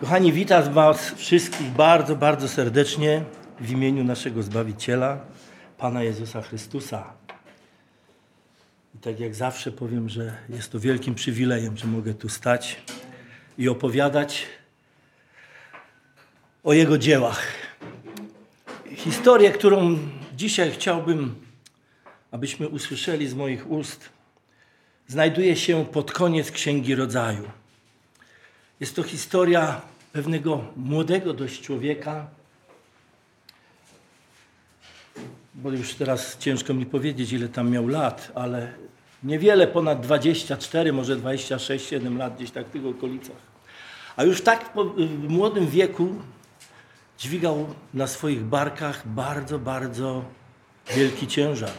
[0.00, 3.24] Kochani, witam Was wszystkich bardzo, bardzo serdecznie
[3.60, 5.18] w imieniu naszego Zbawiciela,
[5.78, 7.12] Pana Jezusa Chrystusa.
[8.94, 12.82] I tak jak zawsze powiem, że jest to wielkim przywilejem, że mogę tu stać
[13.58, 14.46] i opowiadać
[16.64, 17.42] o Jego dziełach.
[18.96, 19.98] Historię, którą
[20.36, 21.34] dzisiaj chciałbym,
[22.30, 24.08] abyśmy usłyszeli z moich ust,
[25.06, 27.50] znajduje się pod koniec Księgi Rodzaju.
[28.80, 29.80] Jest to historia
[30.12, 32.26] pewnego młodego dość człowieka,
[35.54, 38.72] bo już teraz ciężko mi powiedzieć, ile tam miał lat, ale
[39.22, 43.36] niewiele ponad 24, może 26, 7 lat, gdzieś tak w tych okolicach.
[44.16, 46.14] A już tak w młodym wieku
[47.18, 50.24] dźwigał na swoich barkach bardzo, bardzo
[50.96, 51.72] wielki ciężar.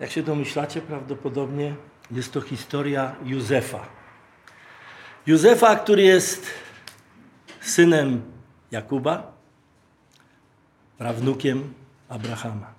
[0.00, 1.74] Jak się domyślacie, prawdopodobnie
[2.10, 4.05] jest to historia Józefa.
[5.26, 6.46] Józefa, który jest
[7.60, 8.22] synem
[8.70, 9.32] Jakuba,
[10.98, 11.74] prawnukiem
[12.08, 12.74] Abrahama.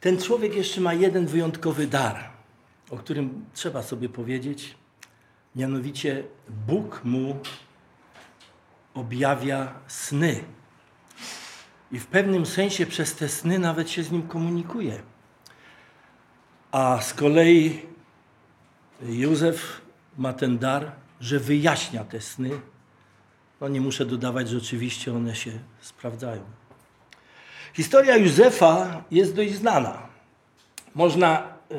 [0.00, 2.30] Ten człowiek jeszcze ma jeden wyjątkowy dar,
[2.90, 4.74] o którym trzeba sobie powiedzieć.
[5.56, 6.24] Mianowicie
[6.66, 7.38] Bóg mu
[8.94, 10.44] objawia sny.
[11.92, 15.02] I w pewnym sensie przez te sny nawet się z nim komunikuje.
[16.72, 17.93] A z kolei
[19.02, 19.80] Józef
[20.18, 22.50] ma ten dar, że wyjaśnia te sny.
[23.60, 26.42] No nie muszę dodawać, że oczywiście one się sprawdzają.
[27.74, 30.08] Historia Józefa jest dość znana.
[30.94, 31.42] Można
[31.72, 31.74] y,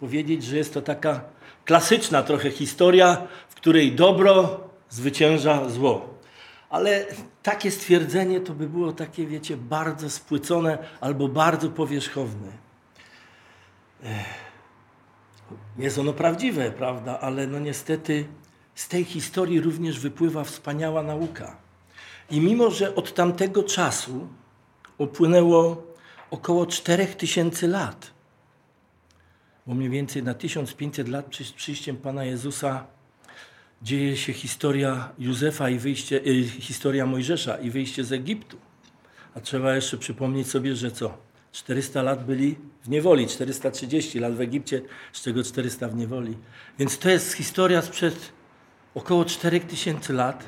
[0.00, 1.20] powiedzieć, że jest to taka
[1.64, 4.60] klasyczna trochę historia, w której dobro
[4.90, 6.14] zwycięża zło.
[6.70, 7.06] Ale
[7.42, 12.52] takie stwierdzenie to by było takie, wiecie, bardzo spłycone albo bardzo powierzchowne.
[15.78, 18.24] Jest ono prawdziwe, prawda, ale no niestety
[18.74, 21.56] z tej historii również wypływa wspaniała nauka.
[22.30, 24.28] I mimo, że od tamtego czasu
[24.98, 25.82] upłynęło
[26.30, 28.10] około 4000 lat,
[29.66, 32.86] bo mniej więcej na 1500 lat przed przyjściem Pana Jezusa
[33.82, 38.56] dzieje się historia Józefa i wyjście, y, historia Mojżesza i wyjście z Egiptu.
[39.34, 41.25] A trzeba jeszcze przypomnieć sobie, że co?
[41.56, 46.36] 400 lat byli w niewoli, 430 lat w Egipcie, z czego 400 w niewoli.
[46.78, 48.32] Więc to jest historia sprzed
[48.94, 50.44] około 4000 lat,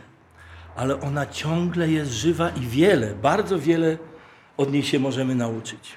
[0.77, 3.99] ale ona ciągle jest żywa i wiele, bardzo wiele
[4.57, 5.95] od niej się możemy nauczyć.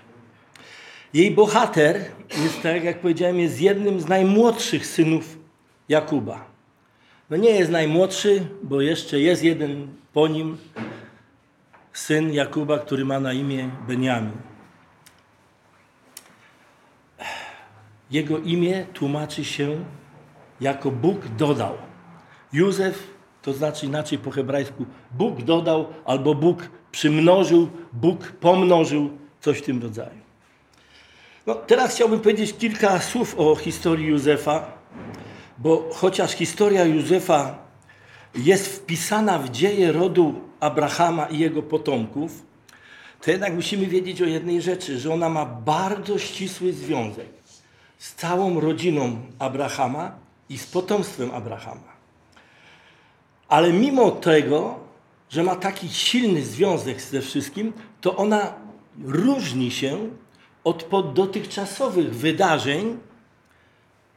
[1.13, 2.05] Jej bohater
[2.43, 5.37] jest, tak jak powiedziałem, jest jednym z najmłodszych synów
[5.89, 6.45] Jakuba.
[7.29, 10.57] No nie jest najmłodszy, bo jeszcze jest jeden po nim,
[11.93, 14.50] syn Jakuba, który ma na imię Beniamin.
[18.11, 19.85] Jego imię tłumaczy się
[20.61, 21.73] jako Bóg dodał.
[22.53, 23.11] Józef
[23.41, 29.09] to znaczy inaczej po hebrajsku Bóg dodał albo Bóg przymnożył, Bóg pomnożył,
[29.41, 30.21] coś w tym rodzaju.
[31.47, 34.71] No, teraz chciałbym powiedzieć kilka słów o historii Józefa,
[35.57, 37.57] bo chociaż historia Józefa
[38.35, 42.45] jest wpisana w dzieje rodu Abrahama i jego potomków,
[43.21, 47.40] to jednak musimy wiedzieć o jednej rzeczy, że ona ma bardzo ścisły związek
[48.01, 50.11] z całą rodziną Abrahama
[50.49, 51.91] i z potomstwem Abrahama.
[53.47, 54.79] Ale mimo tego,
[55.29, 58.53] że ma taki silny związek ze wszystkim, to ona
[59.03, 60.09] różni się
[60.63, 62.97] od dotychczasowych wydarzeń,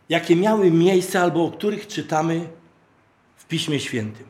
[0.09, 2.49] jakie miały miejsce albo o których czytamy
[3.37, 4.27] w Piśmie Świętym.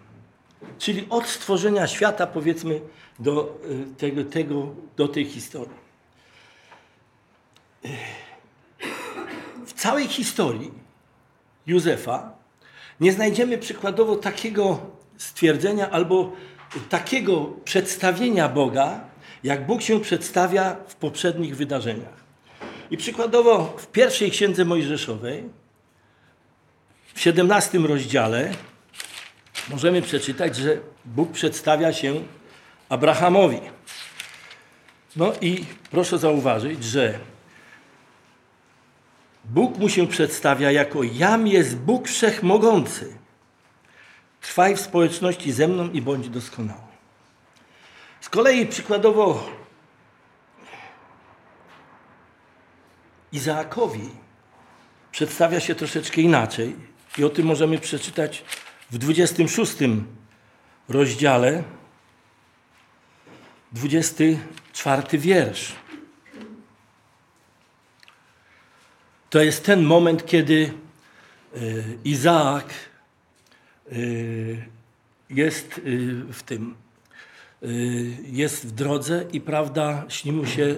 [0.78, 2.81] Czyli od stworzenia świata, powiedzmy,
[3.19, 3.59] do,
[3.92, 4.66] y, tego, tego,
[4.97, 5.84] do tej historii.
[9.75, 10.71] W całej historii
[11.67, 12.33] Józefa
[13.01, 14.81] nie znajdziemy przykładowo takiego
[15.19, 16.33] stwierdzenia albo
[16.89, 19.01] takiego przedstawienia Boga,
[19.45, 22.25] jak Bóg się przedstawia w poprzednich wydarzeniach.
[22.91, 25.45] I przykładowo w pierwszej księdze Mojżeszowej,
[27.15, 28.51] w 17 rozdziale,
[29.71, 32.15] możemy przeczytać, że Bóg przedstawia się
[32.89, 33.60] Abrahamowi.
[35.16, 37.19] No i proszę zauważyć, że
[39.45, 43.19] Bóg mu się przedstawia jako jam jest Bóg Wszechmogący.
[44.41, 46.81] Trwaj w społeczności ze mną i bądź doskonały.
[48.21, 49.51] Z kolei przykładowo
[53.33, 54.11] Izaakowi
[55.13, 56.77] przedstawia się troszeczkę inaczej
[57.19, 58.45] i o tym możemy przeczytać
[58.91, 59.73] w 26
[60.89, 61.63] rozdziale,
[63.73, 65.73] 24 wiersz.
[69.34, 70.72] To jest ten moment, kiedy
[71.57, 72.75] y, Izaak
[73.92, 74.65] y,
[75.31, 75.83] jest y,
[76.33, 76.75] w tym,
[78.25, 80.77] jest w drodze i prawda, śni mu się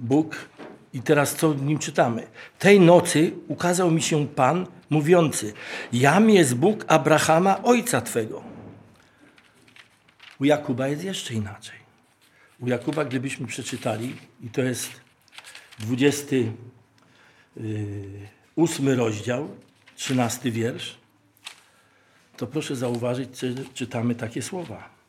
[0.00, 0.36] Bóg
[0.92, 2.26] i teraz co w nim czytamy?
[2.58, 5.52] Tej nocy ukazał mi się Pan mówiący,
[5.92, 8.42] jam jest Bóg Abrahama, ojca Twego.
[10.40, 11.76] U Jakuba jest jeszcze inaczej.
[12.60, 15.00] U Jakuba, gdybyśmy przeczytali, i to jest
[17.56, 19.48] 28 rozdział,
[19.96, 20.98] 13 wiersz,
[22.36, 25.00] to proszę zauważyć, czy czytamy takie słowa.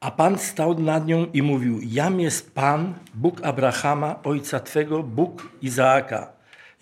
[0.00, 5.48] A Pan stał nad nią i mówił: Jam jest Pan, Bóg Abrahama, ojca twego, Bóg
[5.62, 6.32] Izaaka.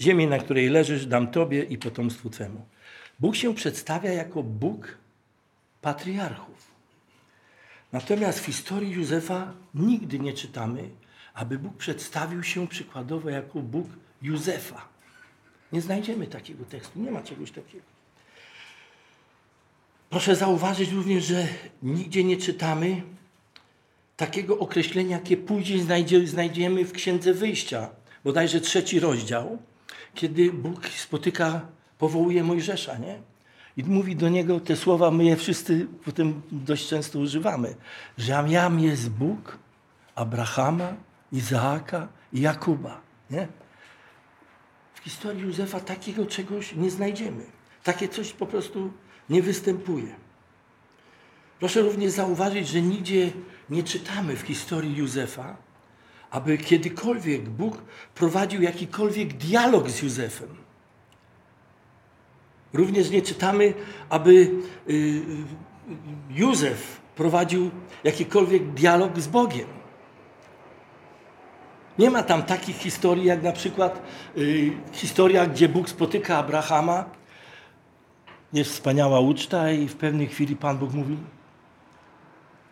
[0.01, 2.67] Ziemię, na której leżysz, dam tobie i potomstwu twemu.
[3.21, 4.99] Bóg się przedstawia jako Bóg
[5.81, 6.72] patriarchów.
[7.93, 10.91] Natomiast w historii Józefa nigdy nie czytamy,
[11.35, 13.87] aby Bóg przedstawił się przykładowo jako Bóg
[14.23, 14.89] Józefa.
[15.73, 17.85] Nie znajdziemy takiego tekstu, nie ma czegoś takiego.
[20.11, 21.49] Proszę zauważyć również, że
[21.83, 23.03] nigdzie nie czytamy
[24.17, 25.81] takiego określenia, jakie później
[26.27, 27.91] znajdziemy w Księdze Wyjścia,
[28.25, 29.59] bodajże trzeci rozdział,
[30.15, 31.67] kiedy Bóg spotyka,
[31.99, 33.32] powołuje Mojżesza, nie?
[33.77, 37.75] I mówi do niego te słowa, my je wszyscy potem dość często używamy,
[38.19, 39.59] że jam jest Bóg
[40.15, 40.95] Abrahama,
[41.33, 43.01] Izaaka i Jakuba.
[43.31, 43.49] Nie?
[44.95, 47.45] W historii Józefa takiego czegoś nie znajdziemy.
[47.85, 48.93] Takie coś po prostu
[49.31, 50.15] nie występuje.
[51.59, 53.31] Proszę również zauważyć, że nigdzie
[53.71, 55.57] nie czytamy w historii Józefa,
[56.31, 57.83] aby kiedykolwiek Bóg
[58.15, 60.49] prowadził jakikolwiek dialog z Józefem.
[62.73, 63.75] Również nie czytamy,
[64.09, 65.23] aby y, y,
[66.31, 67.71] Józef prowadził
[68.05, 69.67] jakikolwiek dialog z Bogiem.
[71.99, 74.03] Nie ma tam takich historii, jak na przykład
[74.37, 77.05] y, historia, gdzie Bóg spotyka Abrahama.
[78.53, 81.17] Jest wspaniała uczta i w pewnej chwili Pan Bóg mówi,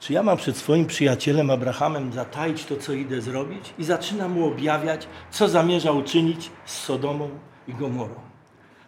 [0.01, 3.75] czy ja mam przed swoim przyjacielem Abrahamem zataić to, co idę zrobić?
[3.79, 7.31] I zaczyna mu objawiać, co zamierza uczynić z Sodomą
[7.69, 8.30] i Gomorą.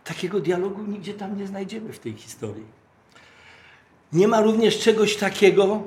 [0.04, 2.64] Takiego dialogu nigdzie tam nie znajdziemy w tej historii.
[4.12, 5.82] Nie ma również czegoś takiego,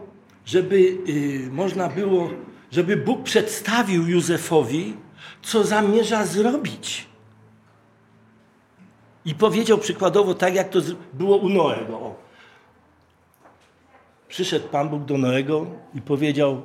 [0.45, 0.75] żeby
[1.09, 2.29] y, można było
[2.75, 4.93] żeby Bóg przedstawił Józefowi,
[5.41, 7.05] co zamierza zrobić.
[9.25, 10.79] I powiedział przykładowo tak, jak to
[11.13, 12.15] było u Noego.
[14.27, 16.61] Przyszedł Pan Bóg do Noego i powiedział: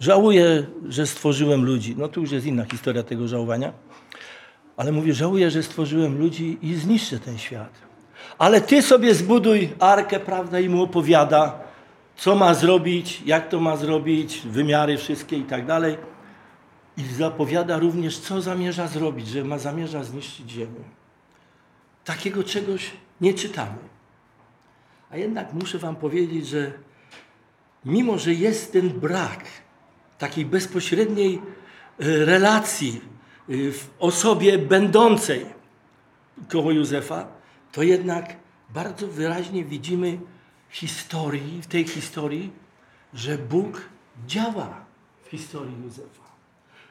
[0.00, 1.94] Żałuję, że stworzyłem ludzi.
[1.98, 3.72] No to już jest inna historia tego żałowania.
[4.76, 7.72] Ale mówi: Żałuję, że stworzyłem ludzi i zniszczę ten świat.
[8.38, 11.60] Ale ty sobie zbuduj arkę, prawda, i mu opowiada,
[12.16, 15.96] co ma zrobić, jak to ma zrobić, wymiary wszystkie i tak dalej.
[16.96, 20.84] I zapowiada również, co zamierza zrobić, że ma zamierza zniszczyć ziemię.
[22.04, 22.90] Takiego czegoś
[23.20, 23.78] nie czytamy.
[25.10, 26.72] A jednak muszę Wam powiedzieć, że
[27.84, 29.44] mimo, że jest ten brak
[30.18, 31.40] takiej bezpośredniej e,
[32.24, 33.00] relacji
[33.48, 35.46] w osobie będącej
[36.48, 37.28] koło Józefa,
[37.72, 38.36] to jednak
[38.70, 40.18] bardzo wyraźnie widzimy
[40.70, 42.52] historii, w tej historii,
[43.14, 43.88] że Bóg
[44.26, 44.84] działa
[45.24, 46.26] w historii Józefa.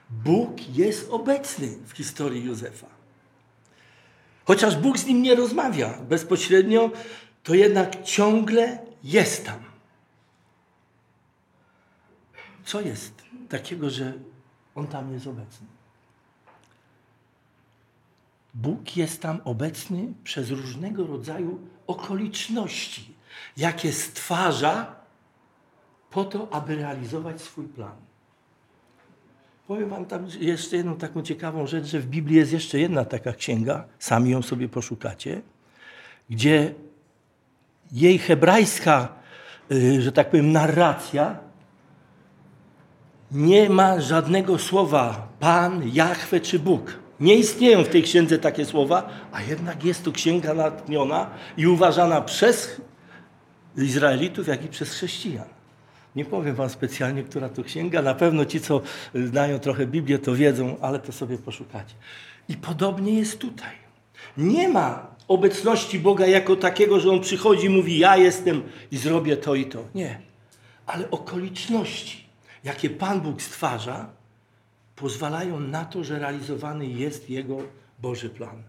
[0.10, 2.88] Bóg jest obecny w historii Józefa.
[4.46, 6.92] Chociaż Bóg z nim nie rozmawia bezpośrednio,
[7.44, 9.60] to jednak ciągle jest tam.
[12.66, 14.14] Co jest takiego, że
[14.76, 15.75] on tam jest obecny?
[18.56, 23.16] Bóg jest tam obecny przez różnego rodzaju okoliczności
[23.58, 24.96] jakie stwarza
[26.10, 27.96] po to, aby realizować swój plan.
[29.68, 33.34] Powiem Wam tam jeszcze jedną taką ciekawą rzecz, że w Biblii jest jeszcze jedna taka
[33.34, 35.42] księga, sami ją sobie poszukacie,
[36.30, 36.74] gdzie
[37.92, 39.08] jej hebrajska,
[39.72, 41.38] y, że tak powiem, narracja
[43.32, 47.00] nie ma żadnego słowa Pan, Jahwe czy Bóg.
[47.20, 52.22] Nie istnieją w tej księdze takie słowa, a jednak jest to księga natchniona i uważana
[52.22, 52.82] przez
[53.78, 55.46] Izraelitów, jak i przez chrześcijan.
[56.16, 58.02] Nie powiem wam specjalnie, która to księga.
[58.02, 58.82] Na pewno ci, co
[59.16, 61.96] znają trochę Biblię, to wiedzą, ale to sobie poszukacie.
[62.50, 63.76] I podobnie jest tutaj.
[64.38, 69.38] Nie ma obecności Boga jako takiego, że On przychodzi i mówi, ja jestem i zrobię
[69.38, 69.84] to i to.
[69.96, 70.20] Nie.
[70.86, 72.26] Ale okoliczności,
[72.64, 74.10] jakie Pan Bóg stwarza,
[74.96, 77.58] pozwalają na to, że realizowany jest Jego
[78.00, 78.64] Boży plan.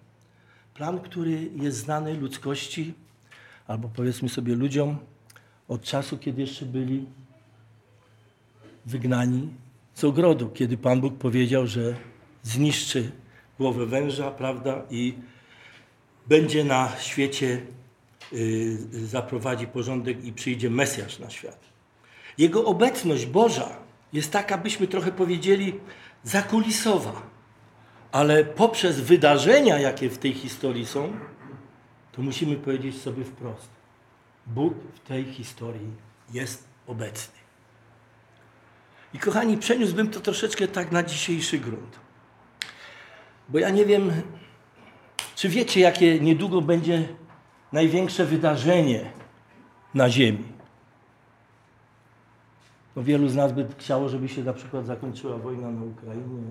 [0.74, 2.94] Plan, który jest znany ludzkości
[3.66, 4.98] albo powiedzmy sobie ludziom
[5.68, 7.06] od czasu, kiedy jeszcze byli
[8.86, 9.48] wygnani
[9.94, 11.94] z ogrodu, kiedy Pan Bóg powiedział, że
[12.42, 13.10] zniszczy
[13.58, 15.14] głowę węża, prawda, i
[16.26, 17.62] będzie na świecie,
[18.32, 21.60] y, zaprowadzi porządek i przyjdzie Mesjasz na świat.
[22.38, 23.76] Jego obecność Boża
[24.12, 25.72] jest taka, byśmy trochę powiedzieli,
[26.26, 27.22] zakulisowa,
[28.12, 31.12] ale poprzez wydarzenia, jakie w tej historii są,
[32.12, 33.68] to musimy powiedzieć sobie wprost.
[34.46, 35.90] Bóg w tej historii
[36.32, 37.34] jest obecny.
[39.14, 41.98] I kochani, przeniósłbym to troszeczkę tak na dzisiejszy grunt.
[43.48, 44.12] Bo ja nie wiem,
[45.34, 47.08] czy wiecie, jakie niedługo będzie
[47.72, 49.10] największe wydarzenie
[49.94, 50.55] na Ziemi.
[52.96, 56.42] No wielu z nas by chciało, żeby się na przykład zakończyła wojna na Ukrainie,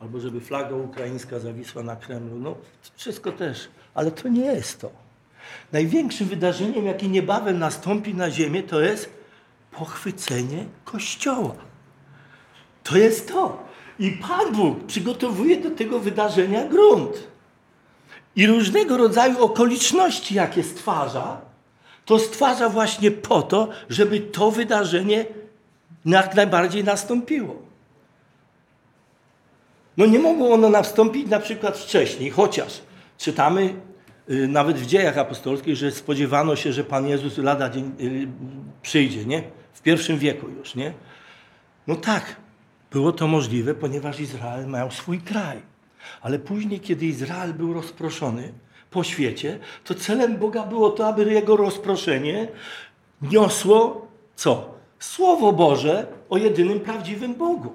[0.00, 2.38] albo żeby flaga ukraińska zawisła na Kremlu.
[2.38, 2.56] No
[2.96, 4.90] wszystko też, ale to nie jest to.
[5.72, 9.10] Największym wydarzeniem, jakie niebawem nastąpi na ziemię, to jest
[9.70, 11.54] pochwycenie Kościoła.
[12.84, 13.64] To jest to.
[13.98, 17.28] I Pan Bóg przygotowuje do tego wydarzenia grunt.
[18.36, 21.40] I różnego rodzaju okoliczności, jakie stwarza,
[22.04, 25.26] to stwarza właśnie po to, żeby to wydarzenie
[26.04, 27.56] jak najbardziej nastąpiło.
[29.96, 32.82] No nie mogło ono nastąpić na przykład wcześniej, chociaż
[33.18, 33.74] czytamy
[34.30, 38.28] y, nawet w dziejach apostolskich, że spodziewano się, że Pan Jezus lada dzień y,
[38.82, 39.42] przyjdzie, nie?
[39.72, 40.92] W pierwszym wieku już, nie?
[41.86, 42.36] No tak,
[42.90, 45.62] było to możliwe, ponieważ Izrael miał swój kraj.
[46.22, 48.52] Ale później, kiedy Izrael był rozproszony
[48.90, 52.48] po świecie, to celem Boga było to, aby jego rozproszenie
[53.22, 54.79] niosło co?
[55.00, 57.72] Słowo Boże o jedynym prawdziwym Bogu.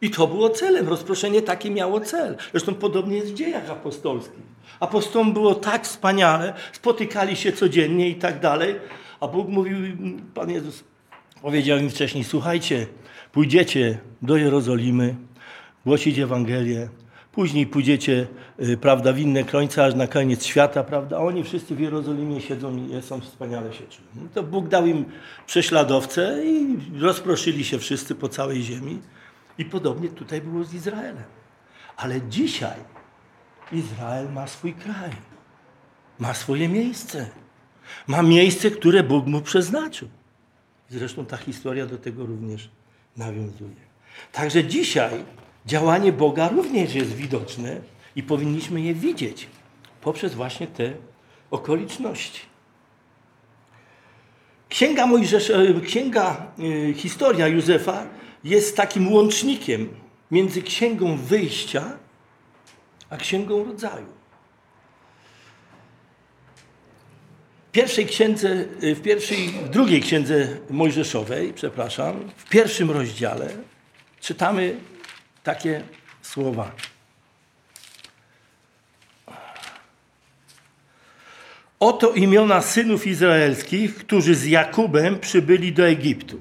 [0.00, 0.88] I to było celem.
[0.88, 2.36] Rozproszenie takie miało cel.
[2.50, 4.42] Zresztą podobnie jest w dziejach apostolskich.
[4.80, 8.74] Apostolom było tak wspaniale, spotykali się codziennie i tak dalej.
[9.20, 9.76] A Bóg mówił,
[10.34, 10.84] Pan Jezus
[11.42, 12.86] powiedział im wcześniej, słuchajcie,
[13.32, 15.14] pójdziecie do Jerozolimy,
[15.86, 16.88] głosić Ewangelię,
[17.34, 18.26] później pójdziecie,
[18.60, 22.76] y, prawda, w inne końce, aż na koniec świata, prawda, oni wszyscy w Jerozolimie siedzą
[22.76, 24.08] i są wspaniale się czują.
[24.14, 25.04] No to Bóg dał im
[25.46, 29.00] prześladowcę i rozproszyli się wszyscy po całej ziemi.
[29.58, 31.24] I podobnie tutaj było z Izraelem.
[31.96, 32.76] Ale dzisiaj
[33.72, 35.10] Izrael ma swój kraj,
[36.18, 37.30] ma swoje miejsce,
[38.06, 40.08] ma miejsce, które Bóg mu przeznaczył.
[40.88, 42.70] Zresztą ta historia do tego również
[43.16, 43.84] nawiązuje.
[44.32, 45.24] Także dzisiaj
[45.66, 47.80] działanie Boga również jest widoczne
[48.16, 49.46] i powinniśmy je widzieć
[50.00, 50.92] poprzez właśnie te
[51.50, 52.40] okoliczności.
[54.68, 55.52] Księga, Mojżesz,
[55.86, 58.06] Księga y, Historia Józefa
[58.44, 59.88] jest takim łącznikiem
[60.30, 61.98] między księgą wyjścia
[63.10, 64.06] a księgą rodzaju.
[67.68, 73.48] W pierwszej księdze, w pierwszej, w drugiej księdze Mojżeszowej, przepraszam, w pierwszym rozdziale
[74.20, 74.76] czytamy
[75.44, 75.82] takie
[76.22, 76.70] słowa.
[81.80, 86.40] Oto imiona synów izraelskich, którzy z Jakubem przybyli do Egiptu.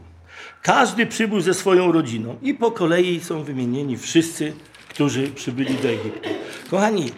[0.62, 4.54] Każdy przybył ze swoją rodziną i po kolei są wymienieni wszyscy,
[4.90, 6.30] którzy przybyli do Egiptu.
[6.70, 7.12] Kochani,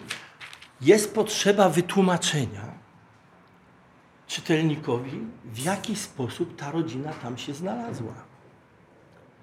[0.80, 2.76] jest potrzeba wytłumaczenia
[4.26, 8.35] czytelnikowi, w jaki sposób ta rodzina tam się znalazła.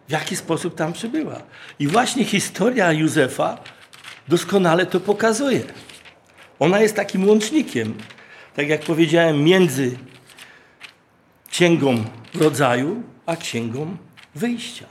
[0.08, 1.42] W jaki sposób tam przybyła.
[1.80, 3.58] I właśnie historia Józefa
[4.28, 5.64] doskonale to pokazuje.
[6.60, 7.98] Ona jest takim łącznikiem,
[8.56, 9.98] tak jak powiedziałem, między
[11.50, 13.98] księgą rodzaju a księgą
[14.36, 14.86] wyjścia.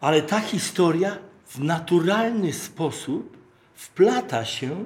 [0.00, 3.36] Ale ta historia w naturalny sposób
[3.74, 4.84] wplata się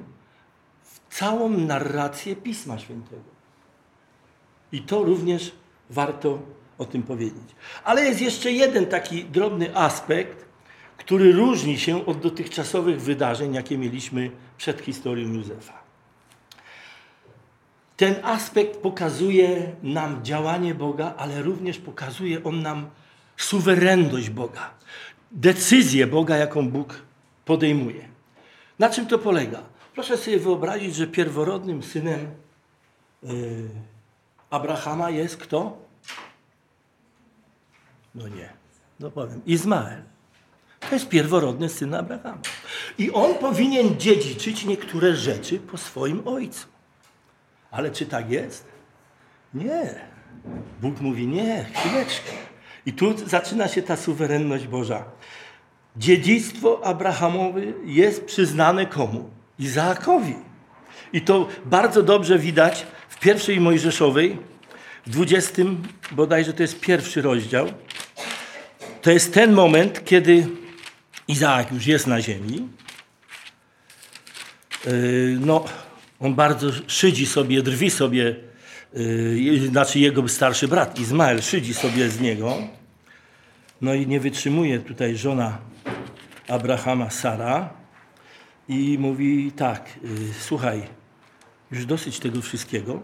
[0.83, 3.29] w całą narrację Pisma Świętego.
[4.71, 5.51] I to również
[5.89, 6.39] warto
[6.79, 7.55] o tym powiedzieć.
[7.83, 10.45] Ale jest jeszcze jeden taki drobny aspekt,
[10.97, 15.79] który różni się od dotychczasowych wydarzeń, jakie mieliśmy przed historią Józefa.
[17.97, 22.89] Ten aspekt pokazuje nam działanie Boga, ale również pokazuje on nam
[23.37, 24.73] suwerenność Boga,
[25.31, 27.01] decyzję Boga, jaką Bóg
[27.45, 28.09] podejmuje.
[28.79, 29.61] Na czym to polega?
[29.93, 32.27] Proszę sobie wyobrazić, że pierworodnym synem
[33.23, 33.69] yy,
[34.49, 35.88] Abrahama jest kto?
[38.15, 38.49] No nie,
[38.99, 40.01] no powiem, Izmael.
[40.79, 42.41] To jest pierworodny syn Abrahama.
[42.97, 46.67] I on powinien dziedziczyć niektóre rzeczy po swoim ojcu.
[47.71, 48.65] Ale czy tak jest?
[49.53, 49.95] Nie.
[50.81, 52.31] Bóg mówi nie, chwileczkę.
[52.85, 55.05] I tu zaczyna się ta suwerenność Boża.
[55.97, 59.29] Dziedzictwo Abrahamowe jest przyznane komu?
[59.59, 60.35] Izaakowi.
[61.13, 64.37] I to bardzo dobrze widać w pierwszej Mojżeszowej,
[65.05, 67.67] w dwudziestym, bodajże to jest pierwszy rozdział,
[69.01, 70.47] to jest ten moment, kiedy
[71.27, 72.69] Izaak już jest na ziemi.
[74.85, 75.65] Yy, no,
[76.19, 78.35] on bardzo szydzi sobie, drwi sobie,
[78.93, 82.57] yy, znaczy jego starszy brat Izmael szydzi sobie z niego.
[83.81, 85.57] No i nie wytrzymuje tutaj żona
[86.47, 87.69] Abrahama, Sara
[88.69, 90.83] i mówi tak, yy, słuchaj,
[91.71, 92.99] już dosyć tego wszystkiego.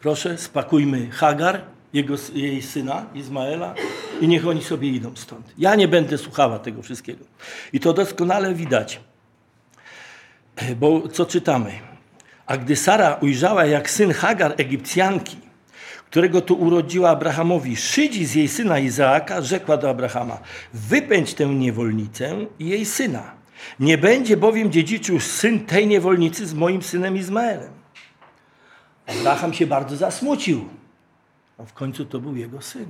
[0.00, 1.62] Proszę, spakujmy Hagar,
[1.92, 3.74] jego, jej syna Izmaela
[4.20, 5.52] i niech oni sobie idą stąd.
[5.58, 7.24] Ja nie będę słuchała tego wszystkiego.
[7.72, 9.00] I to doskonale widać.
[10.76, 11.72] Bo co czytamy?
[12.46, 15.36] A gdy Sara ujrzała, jak syn Hagar, Egipcjanki,
[16.10, 20.38] którego tu urodziła Abrahamowi, szydzi z jej syna Izaaka, rzekła do Abrahama:
[20.74, 23.34] Wypędź tę niewolnicę i jej syna.
[23.80, 27.72] Nie będzie bowiem dziedziczył syn tej niewolnicy z moim synem Izmaelem.
[29.06, 30.68] Abraham się bardzo zasmucił.
[31.58, 32.86] A w końcu to był jego syn.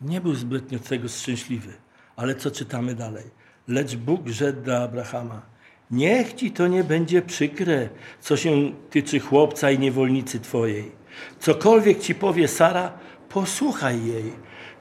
[0.00, 1.72] Nie był zbytnio tego szczęśliwy.
[2.16, 3.24] Ale co czytamy dalej?
[3.68, 5.42] Lecz Bóg rzekł do Abrahama:
[5.90, 7.88] Niech ci to nie będzie przykre,
[8.20, 10.92] co się tyczy chłopca i niewolnicy twojej.
[11.40, 12.92] Cokolwiek ci powie Sara,
[13.28, 14.32] posłuchaj jej,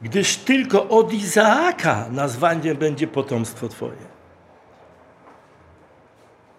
[0.02, 4.18] gdyż tylko od Izaaka nazwanie będzie potomstwo twoje.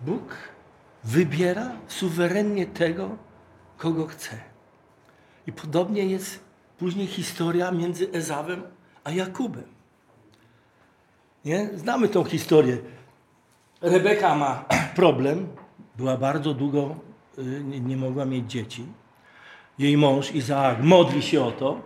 [0.00, 0.36] Bóg
[1.04, 3.16] wybiera suwerennie tego,
[3.76, 4.36] kogo chce.
[5.46, 6.47] I podobnie jest
[6.78, 8.62] później historia między Ezawem
[9.04, 9.64] a Jakubem.
[11.44, 11.70] Nie?
[11.74, 12.78] Znamy tą historię.
[13.80, 15.48] Rebeka ma problem,
[15.96, 16.96] była bardzo długo,
[17.38, 18.86] y, nie mogła mieć dzieci.
[19.78, 21.80] Jej mąż Izaak modli się o to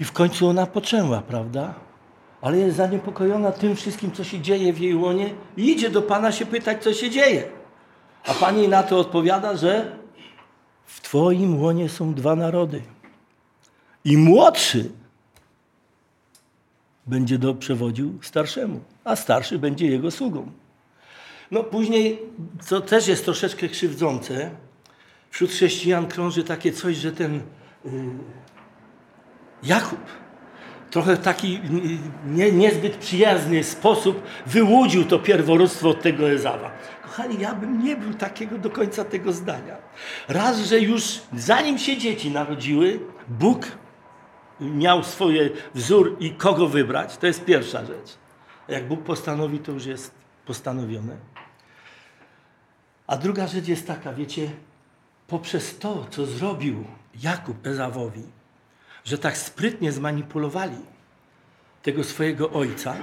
[0.00, 1.74] i w końcu ona poczęła, prawda?
[2.42, 6.32] Ale jest zaniepokojona tym wszystkim, co się dzieje w jej łonie i idzie do Pana
[6.32, 7.44] się pytać, co się dzieje.
[8.26, 9.96] A Pan jej na to odpowiada, że
[10.84, 12.82] w Twoim łonie są dwa narody.
[14.04, 14.90] I młodszy
[17.06, 20.52] będzie do, przewodził starszemu, a starszy będzie jego sługą.
[21.50, 22.18] No później,
[22.62, 24.50] co też jest troszeczkę krzywdzące,
[25.30, 27.40] wśród chrześcijan krąży takie coś, że ten y,
[29.62, 30.00] Jakub
[30.90, 31.60] trochę taki
[32.26, 36.70] nie, niezbyt przyjazny sposób wyłudził to pierworództwo od tego Ezawa.
[37.02, 39.76] Kochani, ja bym nie był takiego do końca tego zdania.
[40.28, 43.66] Raz, że już zanim się dzieci narodziły, Bóg
[44.60, 48.18] miał swoje wzór i kogo wybrać, to jest pierwsza rzecz.
[48.68, 50.14] Jak Bóg postanowi, to już jest
[50.46, 51.16] postanowione.
[53.06, 54.50] A druga rzecz jest taka, wiecie,
[55.26, 56.84] poprzez to, co zrobił
[57.22, 58.22] Jakub Ezawowi,
[59.04, 60.76] że tak sprytnie zmanipulowali
[61.82, 62.96] tego swojego ojca,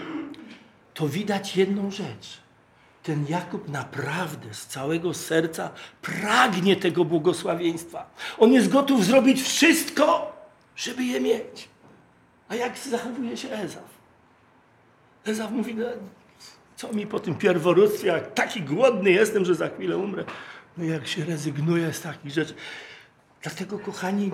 [0.93, 2.37] to widać jedną rzecz.
[3.03, 5.69] Ten Jakub naprawdę z całego serca
[6.01, 8.09] pragnie tego błogosławieństwa.
[8.37, 10.36] On jest gotów zrobić wszystko,
[10.77, 11.69] żeby je mieć.
[12.49, 13.97] A jak zachowuje się Ezaw?
[15.25, 15.85] Ezaw mówi, no,
[16.75, 20.23] co mi po tym pierworództwie, jak taki głodny jestem, że za chwilę umrę.
[20.77, 22.53] No jak się rezygnuje z takich rzeczy.
[23.41, 24.31] Dlatego, kochani,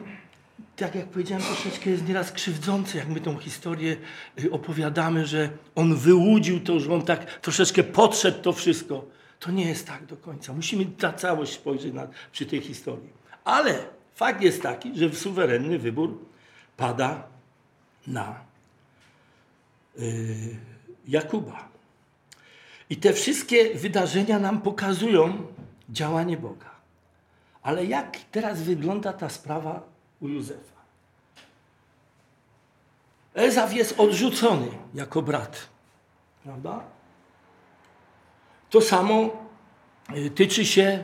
[0.76, 3.98] tak jak powiedziałem, troszeczkę jest nieraz krzywdzące, jak my tą historię
[4.44, 9.06] y, opowiadamy, że on wyłudził to, że on tak troszeczkę podszedł to wszystko.
[9.40, 10.54] To nie jest tak do końca.
[10.54, 13.10] Musimy na całość spojrzeć na, przy tej historii.
[13.44, 13.76] Ale
[14.16, 16.18] fakt jest taki, że suwerenny wybór
[16.78, 17.28] pada
[18.08, 18.36] na
[20.00, 20.58] y,
[21.08, 21.70] Jakuba.
[22.90, 25.48] I te wszystkie wydarzenia nam pokazują
[25.90, 26.72] działanie Boga.
[27.62, 29.82] Ale jak teraz wygląda ta sprawa
[30.22, 30.84] u Józefa?
[33.34, 35.68] Ezaf jest odrzucony jako brat.
[36.44, 36.84] Prawda?
[38.70, 39.30] To samo
[40.16, 41.04] y, tyczy się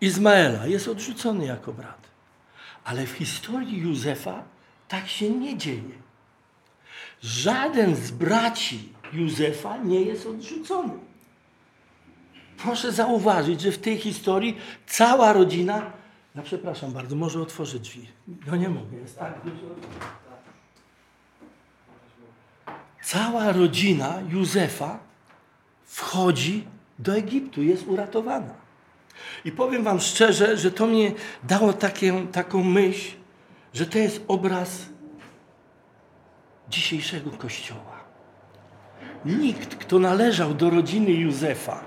[0.00, 0.66] Izmaela.
[0.66, 2.06] Jest odrzucony jako brat.
[2.84, 4.55] Ale w historii Józefa
[4.88, 6.06] tak się nie dzieje.
[7.22, 10.92] Żaden z braci Józefa nie jest odrzucony.
[12.56, 15.92] Proszę zauważyć, że w tej historii cała rodzina.
[16.34, 18.06] Ja przepraszam bardzo, może otworzę drzwi.
[18.46, 19.74] No nie mogę, jest tak dużo.
[23.02, 24.98] Cała rodzina Józefa
[25.84, 26.64] wchodzi
[26.98, 28.54] do Egiptu, jest uratowana.
[29.44, 31.12] I powiem Wam szczerze, że to mnie
[31.44, 33.16] dało takie, taką myśl,
[33.74, 34.86] że to jest obraz
[36.70, 37.96] dzisiejszego Kościoła.
[39.24, 41.84] Nikt, kto należał do rodziny Józefa,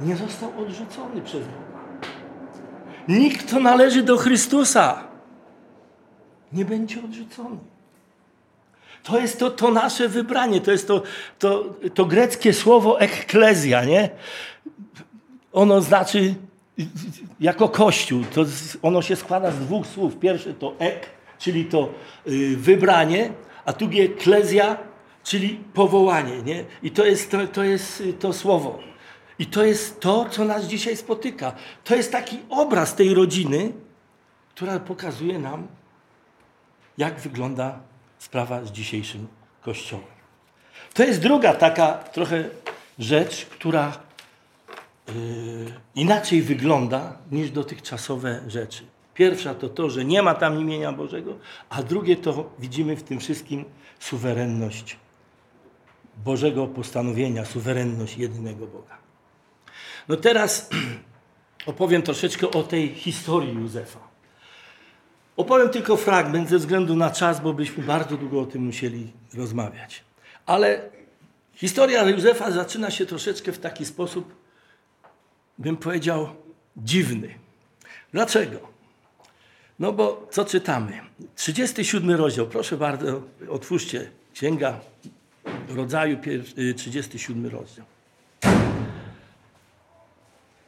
[0.00, 2.08] nie został odrzucony przez Boga.
[3.08, 5.04] Nikt, kto należy do Chrystusa,
[6.52, 7.58] nie będzie odrzucony.
[9.02, 11.02] To jest to, to nasze wybranie, to jest to,
[11.38, 14.10] to, to greckie słowo ekklezja, nie?
[15.52, 16.34] Ono znaczy
[17.40, 18.44] jako Kościół, to
[18.82, 20.18] ono się składa z dwóch słów.
[20.18, 21.88] Pierwsze to ek, czyli to
[22.28, 23.30] y, wybranie,
[23.64, 24.78] a drugie klezja,
[25.24, 26.42] czyli powołanie.
[26.42, 26.64] Nie?
[26.82, 28.78] I to jest to, to jest to słowo.
[29.38, 31.52] I to jest to, co nas dzisiaj spotyka.
[31.84, 33.72] To jest taki obraz tej rodziny,
[34.54, 35.66] która pokazuje nam,
[36.98, 37.80] jak wygląda
[38.18, 39.26] sprawa z dzisiejszym
[39.62, 40.14] Kościołem.
[40.94, 42.44] To jest druga taka trochę
[42.98, 43.92] rzecz, która
[45.94, 48.82] inaczej wygląda niż dotychczasowe rzeczy.
[49.14, 51.38] Pierwsza to to, że nie ma tam imienia Bożego,
[51.68, 53.64] a drugie to widzimy w tym wszystkim
[53.98, 54.96] suwerenność
[56.24, 58.98] Bożego postanowienia, suwerenność jedynego Boga.
[60.08, 60.70] No teraz
[61.66, 64.00] opowiem troszeczkę o tej historii Józefa.
[65.36, 70.04] Opowiem tylko fragment ze względu na czas, bo byśmy bardzo długo o tym musieli rozmawiać.
[70.46, 70.90] Ale
[71.54, 74.43] historia Józefa zaczyna się troszeczkę w taki sposób,
[75.58, 76.28] bym powiedział,
[76.76, 77.34] dziwny.
[78.12, 78.58] Dlaczego?
[79.78, 81.00] No bo co czytamy?
[81.36, 84.80] 37 rozdział, proszę bardzo, otwórzcie Księga
[85.68, 86.18] Rodzaju,
[86.76, 87.86] 37 rozdział.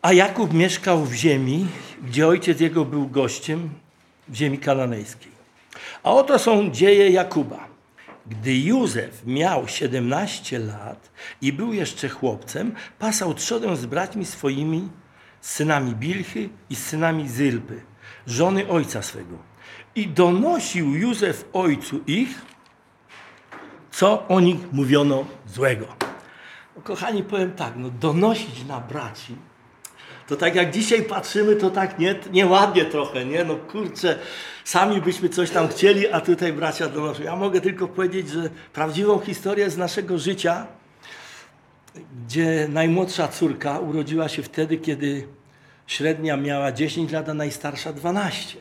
[0.03, 1.67] A Jakub mieszkał w ziemi,
[2.03, 3.71] gdzie ojciec jego był gościem,
[4.29, 5.33] w ziemi kananejskiej.
[6.03, 7.76] A oto są dzieje Jakuba.
[8.31, 11.11] Gdy Józef miał 17 lat
[11.43, 14.89] i był jeszcze chłopcem, pasał trzodę z braćmi swoimi,
[15.41, 17.81] synami Bilchy i synami Zylpy,
[18.27, 19.39] żony ojca swego.
[19.95, 22.43] I donosił Józef ojcu ich,
[23.91, 25.87] co o nich mówiono złego.
[26.77, 29.37] No, kochani, powiem tak, no donosić na braci,
[30.29, 33.45] to tak jak dzisiaj patrzymy, to tak nie, nieładnie trochę, nie?
[33.45, 34.19] No kurczę,
[34.65, 37.23] sami byśmy coś tam chcieli, a tutaj bracia donoszą.
[37.23, 40.67] Ja mogę tylko powiedzieć, że prawdziwą historię z naszego życia,
[42.27, 45.29] gdzie najmłodsza córka urodziła się wtedy, kiedy
[45.87, 48.59] średnia miała 10 lat, a najstarsza 12.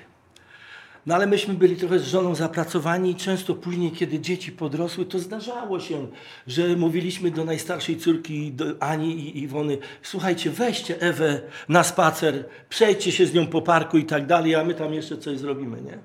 [1.06, 5.20] No ale myśmy byli trochę z żoną zapracowani i często później, kiedy dzieci podrosły, to
[5.20, 6.08] zdarzało się,
[6.48, 13.12] że mówiliśmy do najstarszej córki, do Ani i Iwony, słuchajcie, weźcie Ewę na spacer, przejdźcie
[13.12, 15.98] się z nią po parku i tak dalej, a my tam jeszcze coś zrobimy, nie?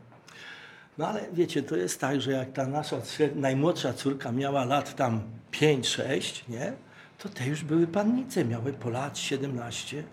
[0.99, 2.97] No ale wiecie, to jest tak, że jak ta nasza
[3.35, 5.21] najmłodsza córka miała lat tam
[5.53, 6.73] 5-6, nie?
[7.19, 10.05] To te już były pannice, miały po lat 17,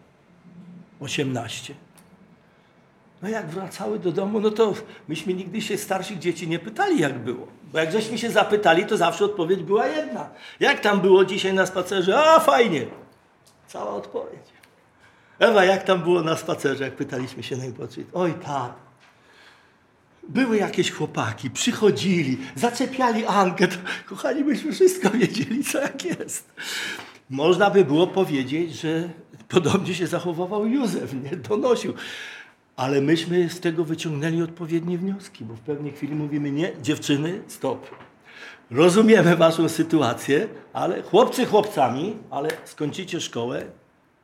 [1.00, 1.74] 18.
[3.22, 4.74] No jak wracały do domu, no to
[5.08, 7.48] myśmy nigdy się starszych dzieci nie pytali, jak było.
[7.74, 10.30] Bo jak żeśmy się zapytali, to zawsze odpowiedź była jedna.
[10.60, 12.20] Jak tam było dzisiaj na spacerze?
[12.20, 12.86] A, fajnie.
[13.68, 14.48] Cała odpowiedź.
[15.40, 18.06] Ewa, jak tam było na spacerze, jak pytaliśmy się najmłodszej?
[18.14, 18.74] Oj, tak.
[20.30, 23.68] Były jakieś chłopaki, przychodzili, zaczepiali Ankę.
[23.68, 23.76] To,
[24.06, 26.50] kochani, myśmy wszystko wiedzieli, co jak jest.
[27.30, 29.10] Można by było powiedzieć, że
[29.48, 31.38] podobnie się zachowywał Józef, nie?
[31.38, 31.94] Donosił.
[32.78, 37.90] Ale myśmy z tego wyciągnęli odpowiednie wnioski, bo w pewnej chwili mówimy nie, dziewczyny, stop.
[38.72, 43.66] Rozumiemy waszą sytuację, ale chłopcy chłopcami, ale skończycie szkołę,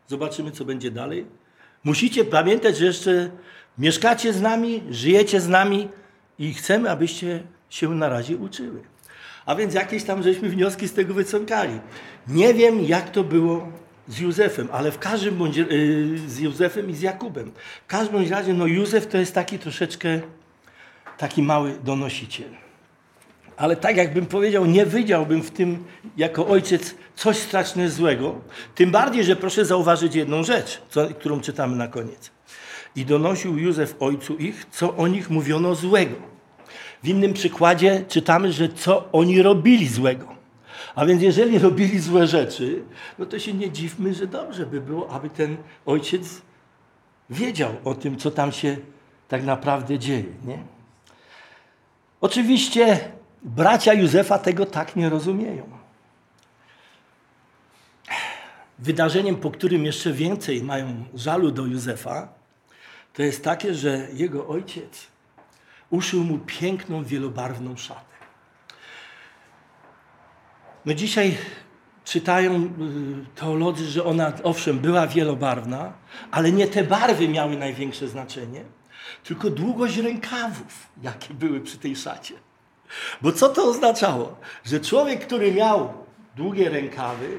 [0.08, 1.26] zobaczymy co będzie dalej.
[1.84, 3.30] Musicie pamiętać, że jeszcze
[3.78, 5.90] mieszkacie z nami, żyjecie z nami
[6.40, 8.82] i chcemy, abyście się na razie uczyły.
[9.46, 11.80] A więc jakieś tam żeśmy wnioski z tego wyciągali.
[12.28, 13.68] Nie wiem, jak to było
[14.08, 15.68] z Józefem, ale w każdym bądź yy,
[16.28, 17.52] z Józefem i z Jakubem.
[17.84, 20.20] W każdym razie, no Józef to jest taki troszeczkę
[21.18, 22.50] taki mały donosiciel.
[23.58, 25.84] Ale tak jakbym powiedział, nie wydziałbym w tym
[26.18, 28.36] jako ojciec coś strasznie złego.
[28.76, 32.32] Tym bardziej, że proszę zauważyć jedną rzecz, co, którą czytamy na koniec.
[32.96, 36.16] I donosił Józef ojcu ich, co o nich mówiono złego.
[37.04, 40.43] W innym przykładzie czytamy, że co oni robili złego.
[40.96, 42.84] A więc jeżeli robili złe rzeczy,
[43.20, 46.42] no to się nie dziwmy, że dobrze by było, aby ten ojciec
[47.30, 48.78] wiedział o tym, co tam się
[49.28, 50.34] tak naprawdę dzieje.
[50.46, 50.58] Nie?
[52.22, 53.12] Oczywiście
[53.44, 55.64] bracia Józefa tego tak nie rozumieją.
[58.80, 62.28] Wydarzeniem, po którym jeszcze więcej mają żalu do Józefa,
[63.14, 65.08] to jest takie, że jego ojciec
[65.90, 68.13] uszył mu piękną, wielobarwną szatę.
[70.86, 71.38] No dzisiaj
[72.04, 72.70] czytają y,
[73.36, 75.94] teolodzy, że ona owszem była wielobarwna,
[76.32, 78.64] ale nie te barwy miały największe znaczenie,
[79.24, 82.34] tylko długość rękawów, jakie były przy tej szacie.
[83.22, 84.36] Bo co to oznaczało?
[84.64, 85.94] Że człowiek, który miał
[86.36, 87.38] długie rękawy,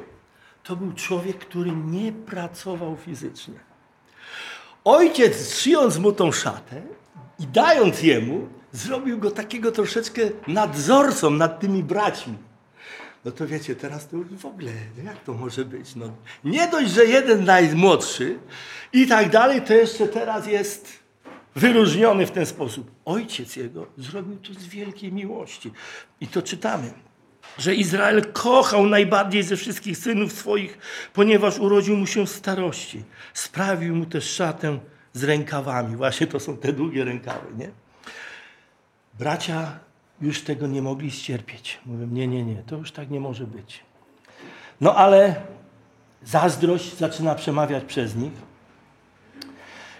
[0.62, 3.54] to był człowiek, który nie pracował fizycznie.
[4.84, 6.82] Ojciec, szyjąc mu tą szatę
[7.38, 12.34] i dając jemu, zrobił go takiego troszeczkę nadzorcą nad tymi braćmi.
[13.24, 15.94] No to wiecie, teraz to już w ogóle, no jak to może być?
[15.96, 18.38] No, nie dość, że jeden najmłodszy
[18.92, 21.04] i tak dalej, to jeszcze teraz jest
[21.56, 22.90] wyróżniony w ten sposób.
[23.04, 25.72] Ojciec jego zrobił to z wielkiej miłości.
[26.20, 26.92] I to czytamy,
[27.58, 30.78] że Izrael kochał najbardziej ze wszystkich synów swoich,
[31.12, 33.04] ponieważ urodził mu się w starości.
[33.34, 34.78] Sprawił mu też szatę
[35.12, 35.96] z rękawami.
[35.96, 37.70] Właśnie to są te długie rękawy, nie?
[39.18, 39.78] Bracia
[40.24, 41.80] już tego nie mogli ścierpieć.
[41.86, 43.80] Mówią, nie, nie, nie, to już tak nie może być.
[44.80, 45.34] No ale
[46.24, 48.32] zazdrość zaczyna przemawiać przez nich.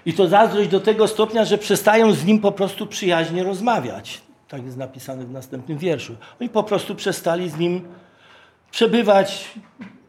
[0.06, 4.22] I to zazdrość do tego stopnia, że przestają z nim po prostu przyjaźnie rozmawiać.
[4.48, 6.16] Tak jest napisane w następnym wierszu.
[6.40, 7.88] Oni po prostu przestali z nim
[8.70, 9.54] przebywać,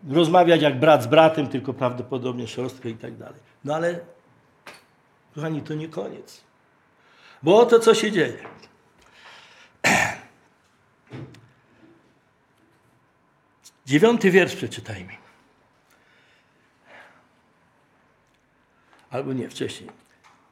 [0.09, 3.39] rozmawiać jak brat z bratem, tylko prawdopodobnie siostrę i tak dalej.
[3.63, 3.99] No ale,
[5.35, 6.41] kochani, to nie koniec.
[7.43, 8.37] Bo oto co się dzieje.
[13.85, 15.13] Dziewiąty wiersz przeczytajmy.
[19.09, 19.89] Albo nie, wcześniej.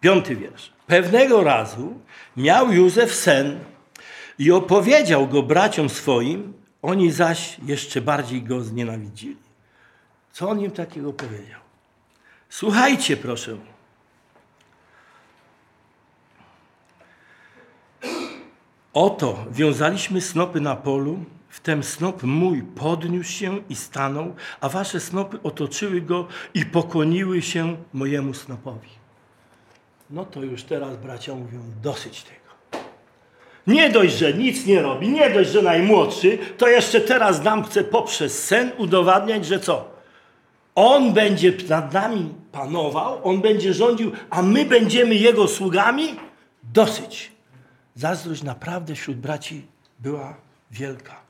[0.02, 0.74] Piąty wiersz.
[0.88, 2.00] Pewnego razu
[2.38, 3.60] miał Józef sen
[4.40, 9.38] i opowiedział go braciom swoim, oni zaś jeszcze bardziej go znienawidzili.
[10.32, 11.60] Co on im takiego powiedział?
[12.50, 13.58] Słuchajcie, proszę.
[18.94, 21.18] Oto wiązaliśmy snopy na polu,
[21.50, 27.78] wtem snop mój podniósł się i stanął, a wasze snopy otoczyły go i pokłoniły się
[27.94, 28.90] mojemu snopowi.
[30.10, 32.84] No to już teraz bracia mówią, dosyć tego.
[33.68, 37.84] Nie dość, że nic nie robi, nie dość, że najmłodszy, to jeszcze teraz nam chce
[37.84, 39.94] poprzez sen udowadniać, że co?
[40.76, 46.16] On będzie nad nami panował, on będzie rządził, a my będziemy jego sługami?
[46.74, 47.33] Dosyć.
[47.96, 49.68] Zazdrość naprawdę wśród braci
[50.00, 50.38] była
[50.72, 51.22] wielka.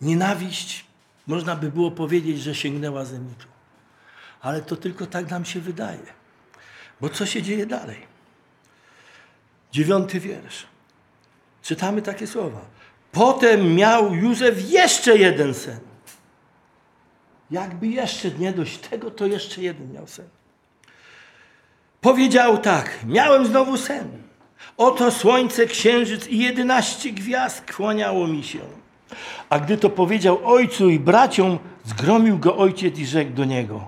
[0.00, 0.84] Nienawiść,
[1.26, 3.46] można by było powiedzieć, że sięgnęła zenitu.
[4.40, 6.22] Ale to tylko tak nam się wydaje.
[7.00, 8.06] Bo co się dzieje dalej?
[9.72, 10.66] Dziewiąty wiersz.
[11.62, 12.60] Czytamy takie słowa.
[13.12, 15.80] Potem miał Józef jeszcze jeden sen.
[17.50, 20.28] Jakby jeszcze nie dość tego, to jeszcze jeden miał sen.
[22.00, 24.21] Powiedział tak: Miałem znowu sen.
[24.76, 28.58] Oto słońce, księżyc i jedenaście gwiazd kłaniało mi się.
[29.48, 33.86] A gdy to powiedział ojcu i braciom, zgromił go ojciec i rzekł do niego: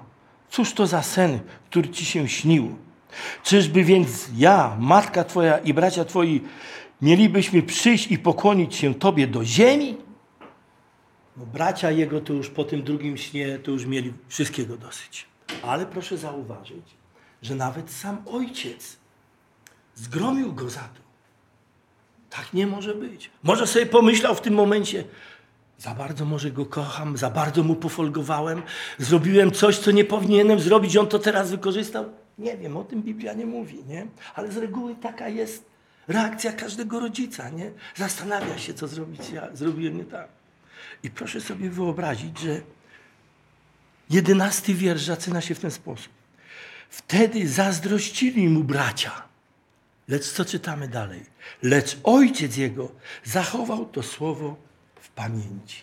[0.50, 2.76] Cóż to za sen, który ci się śnił?
[3.42, 6.40] Czyżby więc ja, matka twoja i bracia twoi,
[7.02, 9.96] mielibyśmy przyjść i pokłonić się tobie do ziemi?
[11.36, 15.26] No, bracia jego to już po tym drugim śnie to już mieli wszystkiego dosyć.
[15.62, 16.84] Ale proszę zauważyć,
[17.42, 18.96] że nawet sam ojciec
[19.94, 21.04] zgromił go za to.
[22.30, 23.30] Tak nie może być.
[23.42, 25.04] Może sobie pomyślał w tym momencie,
[25.78, 28.62] za bardzo może go kocham, za bardzo mu pofolgowałem,
[28.98, 32.04] zrobiłem coś, co nie powinienem zrobić, on to teraz wykorzystał.
[32.38, 34.06] Nie wiem, o tym Biblia nie mówi, nie?
[34.34, 35.64] Ale z reguły taka jest
[36.08, 37.70] reakcja każdego rodzica, nie?
[37.94, 40.28] Zastanawia się, co zrobić, ja zrobiłem nie tak.
[41.02, 42.60] I proszę sobie wyobrazić, że
[44.10, 46.12] jedenasty wiersz zaczyna się w ten sposób.
[46.90, 49.22] Wtedy zazdrościli mu bracia.
[50.08, 51.22] Lecz co czytamy dalej?
[51.62, 52.92] Lecz ojciec jego
[53.24, 54.56] zachował to słowo
[55.00, 55.82] w pamięci.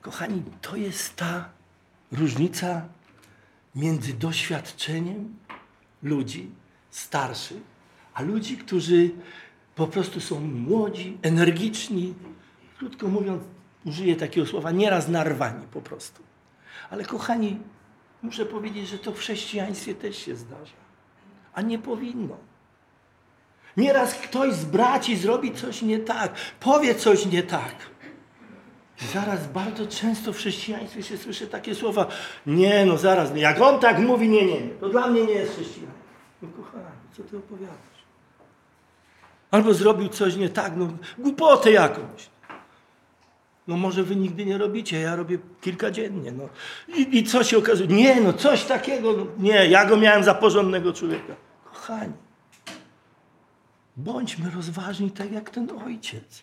[0.00, 1.48] Kochani, to jest ta
[2.12, 2.88] różnica
[3.74, 5.36] między doświadczeniem
[6.02, 6.50] ludzi
[6.90, 7.62] starszych,
[8.14, 9.10] a ludzi, którzy
[9.74, 12.14] po prostu są młodzi, energiczni,
[12.78, 13.42] krótko mówiąc,
[13.84, 16.22] użyję takiego słowa, nieraz narwani po prostu.
[16.90, 17.58] Ale kochani,
[18.22, 20.76] muszę powiedzieć, że to w chrześcijaństwie też się zdarza.
[21.54, 22.51] A nie powinno.
[23.76, 27.74] Nieraz ktoś z braci zrobi coś nie tak, powie coś nie tak.
[29.12, 32.06] Zaraz bardzo często w chrześcijaństwie się słyszy takie słowa,
[32.46, 35.92] nie no zaraz, jak on tak mówi, nie, nie, to dla mnie nie jest chrześcijanin.
[36.42, 36.84] No kochani,
[37.16, 37.92] co ty opowiadasz?
[39.50, 42.32] Albo zrobił coś nie tak, no głupotę jakąś.
[43.68, 46.32] No może wy nigdy nie robicie, ja robię kilka dziennie.
[46.32, 46.48] No.
[46.96, 47.88] I, I co się okazuje?
[47.88, 51.34] Nie, no coś takiego, no, nie, ja go miałem za porządnego człowieka.
[51.64, 52.12] Kochani,
[53.96, 56.42] bądźmy rozważni tak jak ten ojciec.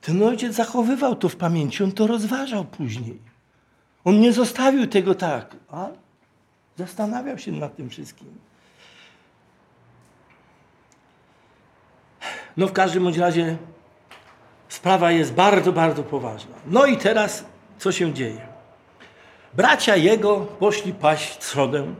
[0.00, 3.18] Ten ojciec zachowywał to w pamięci, on to rozważał później.
[4.04, 5.88] On nie zostawił tego tak, a
[6.76, 8.38] zastanawiał się nad tym wszystkim.
[12.56, 13.56] No w każdym bądź razie
[14.68, 16.56] sprawa jest bardzo, bardzo poważna.
[16.66, 17.44] No i teraz
[17.78, 18.46] co się dzieje?
[19.54, 21.94] Bracia jego poszli paść trzodę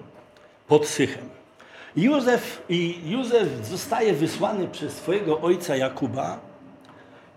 [0.66, 1.31] pod Sychem.
[1.96, 6.40] Józef, I Józef zostaje wysłany przez swojego ojca Jakuba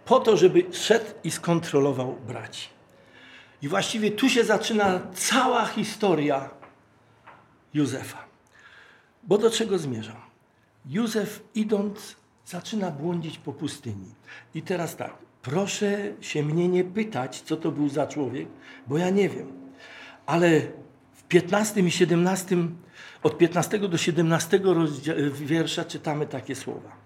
[0.05, 2.69] po to, żeby szedł i skontrolował braci.
[3.61, 6.49] I właściwie tu się zaczyna cała historia
[7.73, 8.25] Józefa.
[9.23, 10.21] Bo do czego zmierzam?
[10.85, 12.15] Józef idąc
[12.45, 14.15] zaczyna błądzić po pustyni.
[14.55, 18.47] I teraz tak, proszę się mnie nie pytać, co to był za człowiek,
[18.87, 19.51] bo ja nie wiem.
[20.25, 20.61] Ale
[21.29, 22.57] 15 i 17,
[23.23, 24.59] od 15 do 17
[25.33, 27.05] wiersza czytamy takie słowa.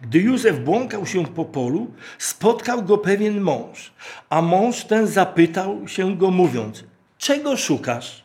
[0.00, 3.92] Gdy Józef błąkał się po polu, spotkał go pewien mąż,
[4.30, 6.84] a mąż ten zapytał się go mówiąc,
[7.18, 8.24] czego szukasz?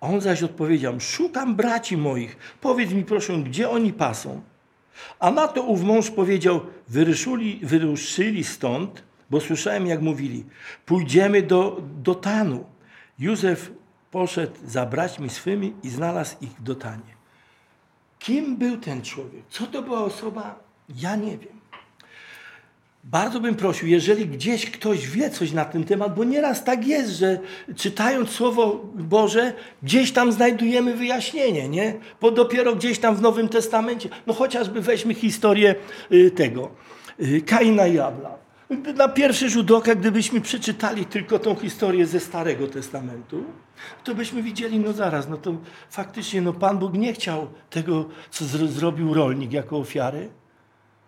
[0.00, 4.42] A on zaś odpowiedział, szukam braci moich, powiedz mi proszę, gdzie oni pasą?
[5.18, 10.44] A na to ów mąż powiedział, wyruszyli, wyruszyli stąd, bo słyszałem jak mówili,
[10.86, 12.64] pójdziemy do Dotanu.
[13.18, 13.72] Józef
[14.16, 17.12] poszedł za braćmi swymi i znalazł ich Dotanie.
[18.18, 19.42] Kim był ten człowiek?
[19.50, 20.58] Co to była osoba?
[20.96, 21.56] Ja nie wiem.
[23.04, 27.10] Bardzo bym prosił, jeżeli gdzieś ktoś wie coś na ten temat, bo nieraz tak jest,
[27.10, 27.38] że
[27.76, 29.52] czytając Słowo Boże,
[29.82, 31.94] gdzieś tam znajdujemy wyjaśnienie, nie?
[32.20, 35.74] Bo dopiero gdzieś tam w Nowym Testamencie, no chociażby weźmy historię
[36.12, 36.70] y, tego,
[37.20, 38.45] y, Kaina i Abla.
[38.70, 43.44] Na pierwszy rzut oka, gdybyśmy przeczytali tylko tą historię ze Starego Testamentu,
[44.04, 45.54] to byśmy widzieli, no zaraz, no to
[45.90, 50.28] faktycznie no Pan Bóg nie chciał tego, co zrobił rolnik jako ofiary,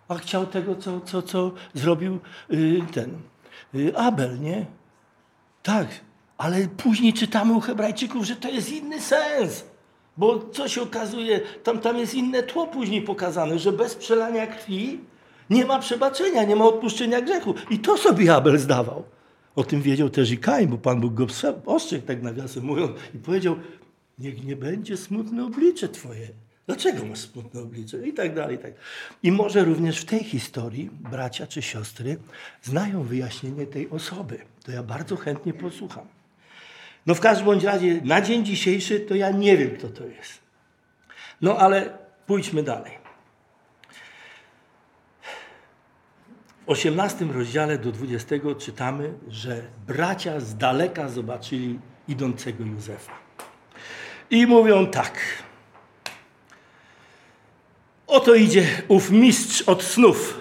[0.09, 2.19] a chciał tego, co, co, co zrobił
[2.53, 3.19] y, ten
[3.75, 4.67] y, Abel, nie?
[5.63, 5.87] Tak,
[6.39, 9.65] ale później czytamy u Hebrajczyków, że to jest inny sens.
[10.17, 15.01] Bo co się okazuje, tam, tam jest inne tło później pokazane, że bez przelania krwi
[15.51, 17.55] nie ma przebaczenia, nie ma odpuszczenia grzechu.
[17.71, 19.05] I to sobie Abel zdawał.
[19.57, 21.27] O tym wiedział też i Kain, bo Pan Bóg go
[21.67, 23.57] ostrzegł, tak nawiasem mówiąc, i powiedział,
[24.19, 26.29] niech nie będzie smutne oblicze Twoje.
[26.67, 28.09] Dlaczego masz smutne oblicze?
[28.09, 28.57] I tak dalej.
[28.57, 28.73] I, tak.
[29.23, 32.17] I może również w tej historii bracia czy siostry
[32.63, 34.39] znają wyjaśnienie tej osoby.
[34.65, 36.07] To ja bardzo chętnie posłucham.
[37.07, 40.39] No w każdym bądź razie na dzień dzisiejszy to ja nie wiem, kto to jest.
[41.41, 42.93] No ale pójdźmy dalej.
[46.69, 51.79] 18 rozdziale do 20 czytamy, że bracia z daleka zobaczyli
[52.09, 53.13] idącego Józefa.
[54.31, 55.21] I mówią tak.
[58.07, 60.41] Oto idzie ów mistrz od snów.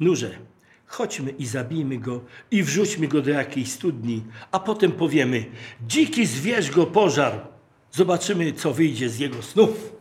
[0.00, 0.38] Nurze,
[0.86, 5.44] chodźmy i zabijmy go i wrzućmy go do jakiejś studni, a potem powiemy,
[5.86, 7.46] dziki zwierz go pożar.
[7.92, 9.92] Zobaczymy, co wyjdzie z jego snów.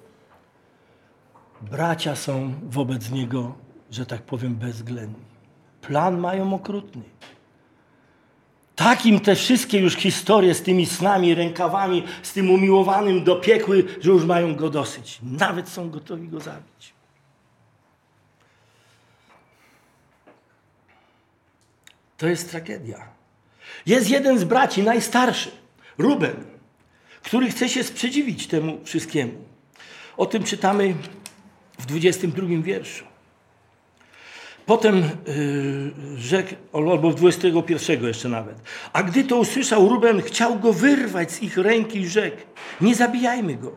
[1.61, 3.63] Bracia są wobec niego,
[3.93, 5.25] że tak powiem, bezwzględni.
[5.81, 7.01] Plan mają okrutny.
[8.75, 14.25] Takim te wszystkie już historie z tymi snami, rękawami, z tym umiłowanym dopiekły, że już
[14.25, 15.19] mają go dosyć.
[15.23, 16.93] Nawet są gotowi go zabić.
[22.17, 23.07] To jest tragedia.
[23.85, 25.51] Jest jeden z braci, najstarszy,
[25.97, 26.45] Ruben,
[27.23, 29.33] który chce się sprzeciwić temu wszystkiemu.
[30.17, 30.95] O tym czytamy
[31.79, 33.12] w 22 wierszu.
[34.65, 38.55] Potem yy, rzekł, albo 21 jeszcze nawet.
[38.93, 42.37] A gdy to usłyszał, Ruben chciał go wyrwać z ich ręki i rzekł,
[42.81, 43.71] nie zabijajmy go.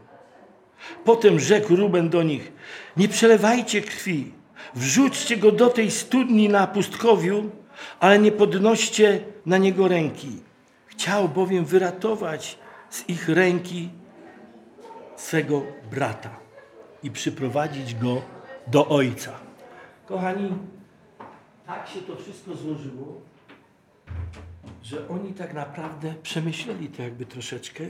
[1.05, 2.53] Potem rzekł Ruben do nich,
[2.97, 4.33] nie przelewajcie krwi,
[4.75, 7.51] wrzućcie go do tej studni na pustkowiu,
[8.01, 10.29] ale nie podnoście na niego ręki.
[10.87, 12.59] Chciał bowiem wyratować
[12.91, 13.89] z ich ręki
[15.17, 16.31] swego brata
[17.03, 18.23] i przyprowadzić go
[18.67, 19.33] do ojca.
[20.07, 20.53] Kochani,
[21.67, 23.21] tak się to wszystko złożyło,
[24.83, 27.85] że oni tak naprawdę przemyśleli to jakby troszeczkę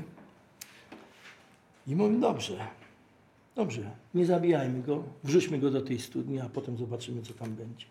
[1.86, 2.66] i mówią, dobrze,
[3.54, 7.86] dobrze, nie zabijajmy go, wrzućmy go do tej studni, a potem zobaczymy, co tam będzie.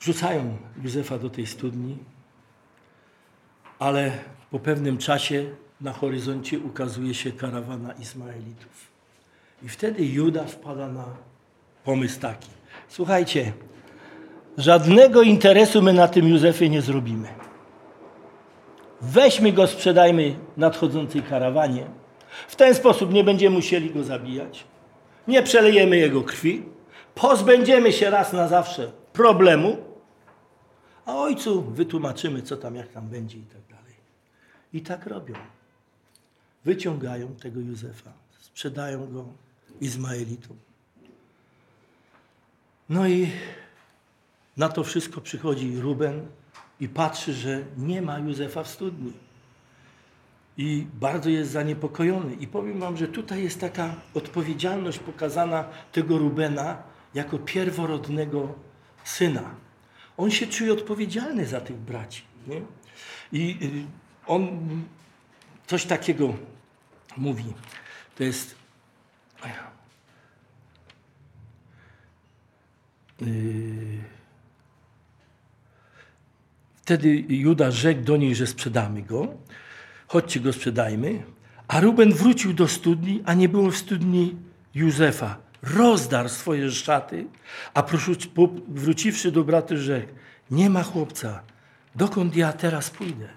[0.00, 1.98] Wrzucają Józefa do tej studni,
[3.78, 4.18] ale
[4.50, 8.95] po pewnym czasie na horyzoncie ukazuje się karawana Ismaelitów.
[9.62, 11.04] I wtedy Juda wpada na
[11.84, 12.48] pomysł taki.
[12.88, 13.52] Słuchajcie,
[14.58, 17.28] żadnego interesu my na tym Józefie nie zrobimy.
[19.00, 21.86] Weźmy go, sprzedajmy nadchodzącej karawanie.
[22.48, 24.64] W ten sposób nie będziemy musieli go zabijać.
[25.28, 26.62] Nie przelejemy jego krwi.
[27.14, 29.76] Pozbędziemy się raz na zawsze problemu.
[31.06, 33.94] A ojcu wytłumaczymy, co tam, jak tam będzie i tak dalej.
[34.72, 35.34] I tak robią.
[36.64, 39.24] Wyciągają tego Józefa, sprzedają go
[39.80, 40.56] Izmaelitom.
[42.88, 43.32] No i
[44.56, 46.26] na to wszystko przychodzi Ruben
[46.80, 49.12] i patrzy, że nie ma Józefa w studni.
[50.56, 52.34] I bardzo jest zaniepokojony.
[52.34, 56.82] I powiem wam, że tutaj jest taka odpowiedzialność pokazana tego Rubena
[57.14, 58.54] jako pierworodnego
[59.04, 59.54] syna.
[60.16, 62.22] On się czuje odpowiedzialny za tych braci.
[62.46, 62.62] Nie?
[63.32, 63.56] I
[64.26, 64.68] on
[65.66, 66.34] coś takiego
[67.16, 67.44] mówi.
[68.16, 68.65] To jest.
[73.20, 74.04] Yy,
[76.86, 79.28] Wtedy Juda rzekł do niej, że sprzedamy go.
[80.08, 81.22] Chodźcie go sprzedajmy.
[81.68, 84.36] A Ruben wrócił do studni, a nie było w studni
[84.74, 85.38] Józefa.
[85.62, 87.26] Rozdarł swoje szaty,
[87.74, 87.82] a
[88.68, 90.12] wróciwszy do braty rzekł,
[90.50, 91.42] nie ma chłopca,
[91.94, 93.28] dokąd ja teraz pójdę?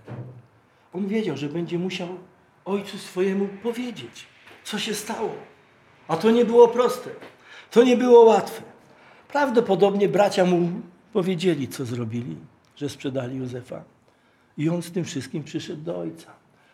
[0.93, 2.10] On wiedział, że będzie musiał
[2.66, 4.28] ojcu swojemu powiedzieć,
[4.64, 5.36] co się stało.
[6.10, 7.10] A to nie było proste.
[7.72, 8.62] To nie było łatwe.
[9.28, 10.70] Prawdopodobnie bracia mu
[11.14, 12.36] powiedzieli, co zrobili,
[12.76, 13.84] że sprzedali Józefa.
[14.57, 16.32] I on z tym wszystkim przyszedł do ojca.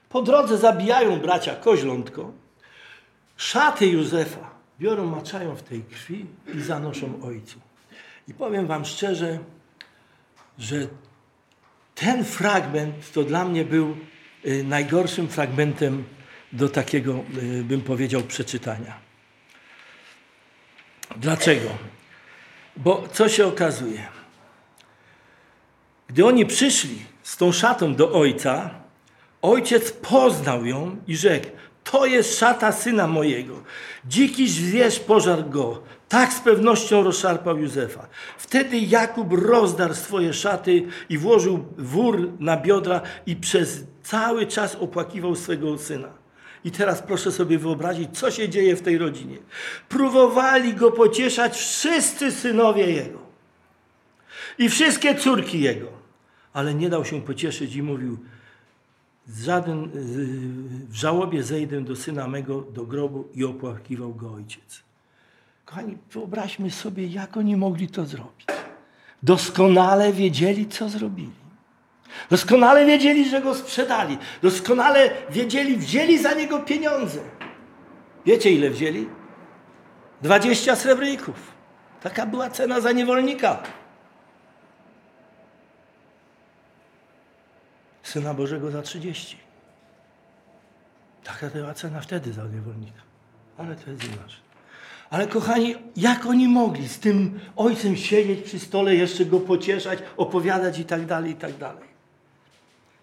[0.09, 2.31] Po drodze zabijają bracia koźlątko.
[3.37, 6.25] Szaty Józefa biorą, maczają w tej krwi
[6.55, 7.59] i zanoszą ojcu.
[8.27, 9.39] I powiem wam szczerze,
[10.57, 10.87] że
[11.95, 13.95] ten fragment to dla mnie był
[14.45, 16.03] y, najgorszym fragmentem
[16.53, 19.04] do takiego, y, bym powiedział, przeczytania.
[21.17, 21.69] Dlaczego?
[22.77, 24.07] Bo co się okazuje?
[26.07, 28.69] Gdy oni przyszli z tą szatą do ojca,
[29.41, 31.47] ojciec poznał ją i rzekł:
[31.83, 33.63] To jest szata syna mojego.
[34.05, 35.81] Dziki zwierz pożarł go.
[36.09, 38.07] Tak z pewnością rozszarpał Józefa.
[38.37, 45.35] Wtedy Jakub rozdarł swoje szaty i włożył wór na biodra i przez cały czas opłakiwał
[45.35, 46.24] swego syna.
[46.65, 49.37] I teraz proszę sobie wyobrazić, co się dzieje w tej rodzinie.
[49.89, 53.19] Próbowali go pocieszać wszyscy synowie jego
[54.57, 55.87] i wszystkie córki jego,
[56.53, 58.17] ale nie dał się pocieszyć i mówił:
[59.29, 59.89] Żaden,
[60.89, 64.83] w żałobie zejdę do syna mego do grobu i opłakiwał go ojciec.
[65.65, 68.45] Kochani, wyobraźmy sobie, jak oni mogli to zrobić.
[69.23, 71.44] Doskonale wiedzieli, co zrobili.
[72.29, 74.17] Doskonale wiedzieli, że go sprzedali.
[74.41, 77.19] Doskonale wiedzieli, wzięli za niego pieniądze.
[78.25, 79.09] Wiecie, ile wzięli?
[80.21, 81.35] 20 srebrników.
[82.01, 83.63] Taka była cena za niewolnika.
[88.03, 89.37] Syna Bożego za 30.
[91.23, 93.01] Taka była cena wtedy za niewolnika.
[93.57, 94.45] Ale to jest inaczej.
[95.09, 100.79] Ale kochani, jak oni mogli z tym ojcem siedzieć przy stole, jeszcze go pocieszać, opowiadać
[100.79, 101.94] i tak dalej, i tak dalej.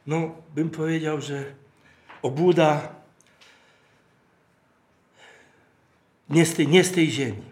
[0.07, 1.55] No, bym powiedział, że
[2.23, 2.95] obłuda
[6.31, 7.43] nie z tej, nie z tej ziemi.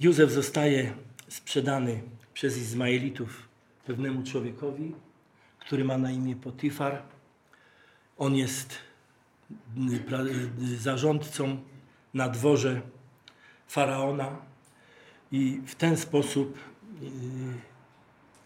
[0.00, 0.92] Józef zostaje
[1.28, 2.02] sprzedany
[2.34, 3.48] przez Izmaelitów
[3.86, 4.94] pewnemu człowiekowi,
[5.58, 7.02] który ma na imię Potifar.
[8.18, 8.78] On jest
[10.08, 10.26] pra-
[10.62, 11.60] y, zarządcą
[12.14, 12.80] na dworze
[13.68, 14.36] faraona
[15.32, 16.58] i w ten sposób
[17.02, 17.06] y,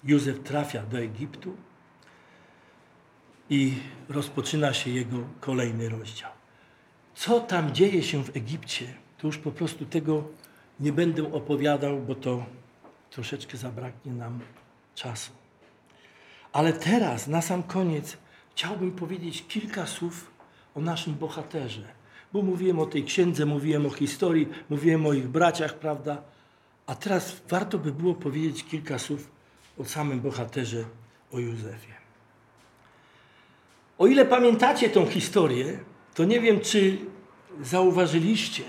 [0.04, 1.56] Józef trafia do Egiptu
[3.50, 3.74] i
[4.08, 6.30] rozpoczyna się jego kolejny rozdział.
[7.14, 10.24] Co tam dzieje się w Egipcie, to już po prostu tego
[10.80, 12.46] nie będę opowiadał, bo to
[13.10, 14.40] troszeczkę zabraknie nam
[14.94, 15.32] czasu.
[16.52, 18.16] Ale teraz, na sam koniec,
[18.50, 20.30] chciałbym powiedzieć kilka słów
[20.74, 21.88] o naszym bohaterze.
[22.32, 26.22] Bo mówiłem o tej księdze, mówiłem o historii, mówiłem o ich braciach, prawda?
[26.86, 29.30] A teraz warto by było powiedzieć kilka słów
[29.78, 30.84] o samym bohaterze,
[31.32, 32.03] o Józefie.
[33.98, 35.78] O ile pamiętacie tą historię,
[36.14, 36.98] to nie wiem, czy
[37.62, 38.62] zauważyliście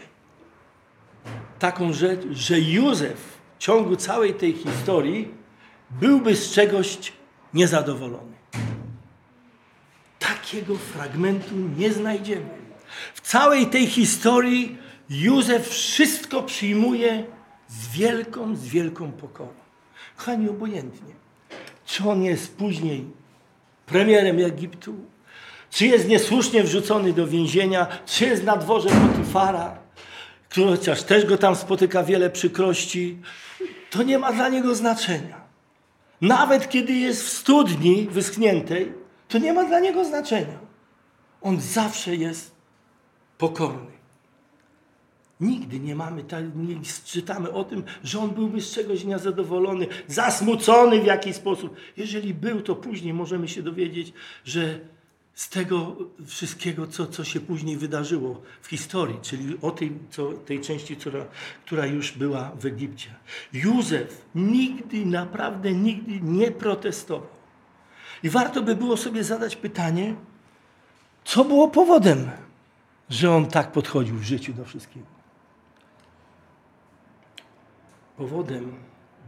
[1.60, 5.32] taką rzecz, że Józef w ciągu całej tej historii
[5.92, 7.14] byłby z czegoś
[7.54, 8.36] niezadowolony.
[10.20, 12.50] Takiego fragmentu nie znajdziemy.
[13.14, 14.78] W całej tej historii
[15.10, 17.26] Józef wszystko przyjmuje
[17.68, 19.54] z wielką, z wielką pokorą.
[20.18, 21.14] Kochani, obojętnie.
[21.86, 23.06] Czy on jest później
[23.86, 24.96] premierem Egiptu,
[25.76, 29.80] czy jest niesłusznie wrzucony do więzienia, czy jest na dworze Potyfara,
[30.50, 33.18] który chociaż też go tam spotyka wiele przykrości,
[33.90, 35.42] to nie ma dla niego znaczenia.
[36.22, 38.94] Nawet kiedy jest w studni wyschniętej,
[39.28, 40.60] to nie ma dla niego znaczenia.
[41.42, 42.56] On zawsze jest
[43.38, 43.96] pokorny.
[45.40, 51.02] Nigdy nie mamy, tak- nie czytamy o tym, że on byłby z czegoś niezadowolony, zasmucony
[51.02, 51.76] w jakiś sposób.
[51.98, 54.14] Jeżeli był, to później możemy się dowiedzieć,
[54.46, 54.80] że
[55.36, 60.62] z tego wszystkiego, co, co się później wydarzyło w historii, czyli o tej, co, tej
[60.62, 61.26] części, która,
[61.66, 63.10] która już była w Egipcie.
[63.54, 67.28] Józef nigdy, naprawdę nigdy nie protestował.
[68.24, 70.16] I warto by było sobie zadać pytanie,
[71.26, 72.30] co było powodem,
[73.10, 75.06] że on tak podchodził w życiu do wszystkiego.
[78.18, 78.74] Powodem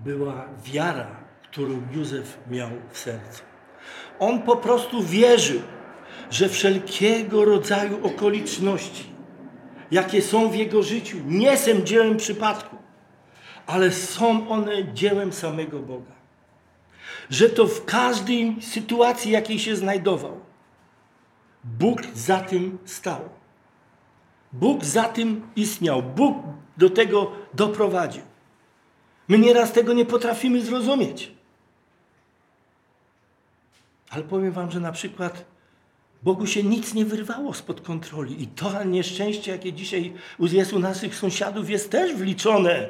[0.04, 1.16] była wiara,
[1.52, 3.42] którą Józef miał w sercu.
[4.20, 5.62] On po prostu wierzył,
[6.32, 9.06] że wszelkiego rodzaju okoliczności,
[9.92, 12.76] jakie są w jego życiu, nie są dziełem przypadku,
[13.68, 16.18] ale są one dziełem samego Boga.
[17.30, 20.40] Że to w każdej sytuacji, jakiej się znajdował,
[21.64, 23.30] Bóg za tym stał.
[24.54, 26.04] Bóg za tym istniał.
[26.04, 26.38] Bóg
[26.78, 28.24] do tego doprowadził.
[29.28, 31.32] My nieraz tego nie potrafimy zrozumieć.
[34.10, 35.46] Ale powiem Wam, że na przykład
[36.24, 38.44] Bogu się nic nie wyrwało spod kontroli.
[38.44, 42.90] I to nieszczęście, jakie dzisiaj jest u naszych sąsiadów, jest też wliczone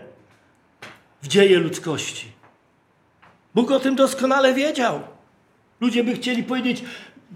[1.22, 2.32] w dzieje ludzkości.
[3.56, 5.00] Bóg o tym doskonale wiedział.
[5.82, 6.84] Ludzie by chcieli powiedzieć,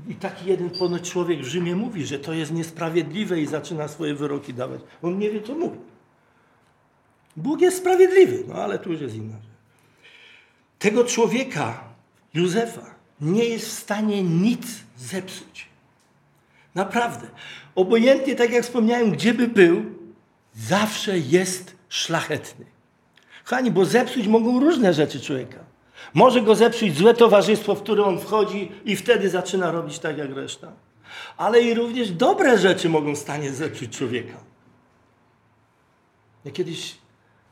[0.08, 4.16] i taki jeden ponoć człowiek w Rzymie mówi, że to jest niesprawiedliwe i zaczyna swoje
[4.16, 4.82] wyroki dawać.
[5.02, 5.78] On nie wie, co mówi.
[7.38, 9.52] Bóg jest sprawiedliwy, no ale tu już jest inna rzecz.
[10.80, 11.84] Tego człowieka,
[12.34, 14.68] Józefa, nie jest w stanie nic
[14.98, 15.71] zepsuć.
[16.76, 17.28] Naprawdę.
[17.76, 19.86] Obojętnie, tak jak wspomniałem, gdzie by był,
[20.54, 22.66] zawsze jest szlachetny.
[23.44, 25.60] Kochani, bo zepsuć mogą różne rzeczy człowieka.
[26.14, 30.36] Może go zepsuć złe towarzystwo, w które on wchodzi i wtedy zaczyna robić tak jak
[30.36, 30.72] reszta.
[31.38, 34.38] Ale i również dobre rzeczy mogą stanie zepsuć człowieka.
[36.46, 36.98] Ja kiedyś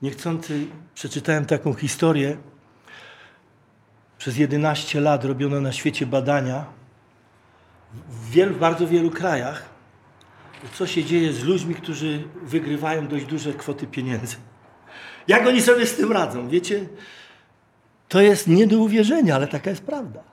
[0.02, 0.66] niechcący
[0.96, 2.38] przeczytałem taką historię.
[4.18, 6.66] Przez 11 lat robiono na świecie badania
[7.94, 9.70] w bardzo wielu krajach,
[10.74, 14.36] co się dzieje z ludźmi, którzy wygrywają dość duże kwoty pieniędzy.
[15.28, 16.50] Jak oni sobie z tym radzą?
[16.50, 16.86] Wiecie,
[18.08, 20.24] to jest nie do uwierzenia, ale taka jest prawda.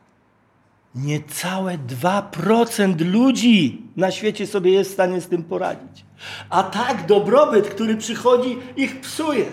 [0.94, 6.04] Niecałe 2% ludzi na świecie sobie jest w stanie z tym poradzić.
[6.50, 9.46] A tak dobrobyt, który przychodzi, ich psuje.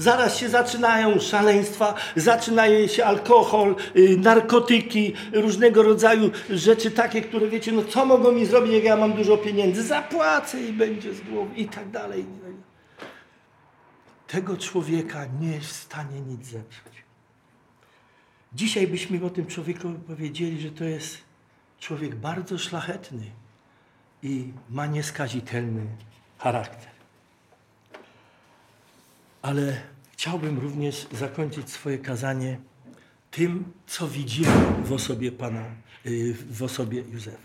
[0.00, 7.72] Zaraz się zaczynają szaleństwa, zaczynaje się alkohol, y, narkotyki, różnego rodzaju rzeczy takie, które wiecie,
[7.72, 9.82] no co mogą mi zrobić, jak ja mam dużo pieniędzy?
[9.82, 12.26] Zapłacę i będzie z głowy i tak dalej.
[14.26, 17.04] Tego człowieka nie jest w stanie nic zepsuć.
[18.52, 21.18] Dzisiaj byśmy o tym człowieku powiedzieli, że to jest
[21.80, 23.24] człowiek bardzo szlachetny
[24.22, 25.86] i ma nieskazitelny
[26.38, 26.90] charakter.
[29.42, 29.89] Ale
[30.20, 32.58] chciałbym również zakończyć swoje kazanie
[33.30, 35.64] tym, co widzimy w osobie Pana,
[36.06, 37.38] y, w osobie Józefa.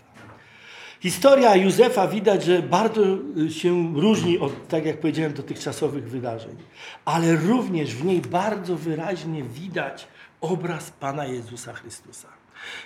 [1.00, 3.02] Historia Józefa widać, że bardzo
[3.50, 6.56] się różni od, tak jak powiedziałem, dotychczasowych wydarzeń,
[7.04, 10.08] ale również w niej bardzo wyraźnie widać
[10.40, 12.28] obraz Pana Jezusa Chrystusa.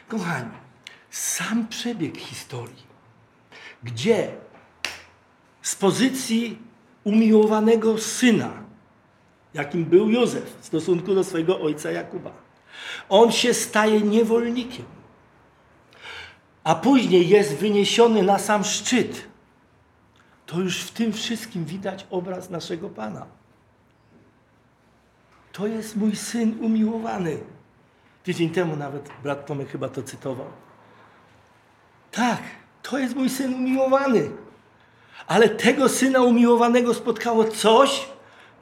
[0.08, 0.56] Kochani,
[1.10, 2.86] sam przebieg historii,
[3.82, 4.32] gdzie
[5.62, 6.58] z pozycji
[7.04, 8.69] umiłowanego syna,
[9.54, 12.30] jakim był Józef w stosunku do swojego ojca Jakuba,
[13.08, 14.84] on się staje niewolnikiem,
[16.64, 19.30] a później jest wyniesiony na sam szczyt.
[20.46, 23.26] To już w tym wszystkim widać obraz naszego Pana.
[25.52, 27.38] To jest mój syn umiłowany.
[28.24, 30.46] Tydzień temu nawet brat Tomek chyba to cytował.
[32.12, 32.42] Tak,
[32.82, 34.30] to jest mój syn umiłowany.
[35.26, 38.08] Ale tego syna umiłowanego spotkało coś,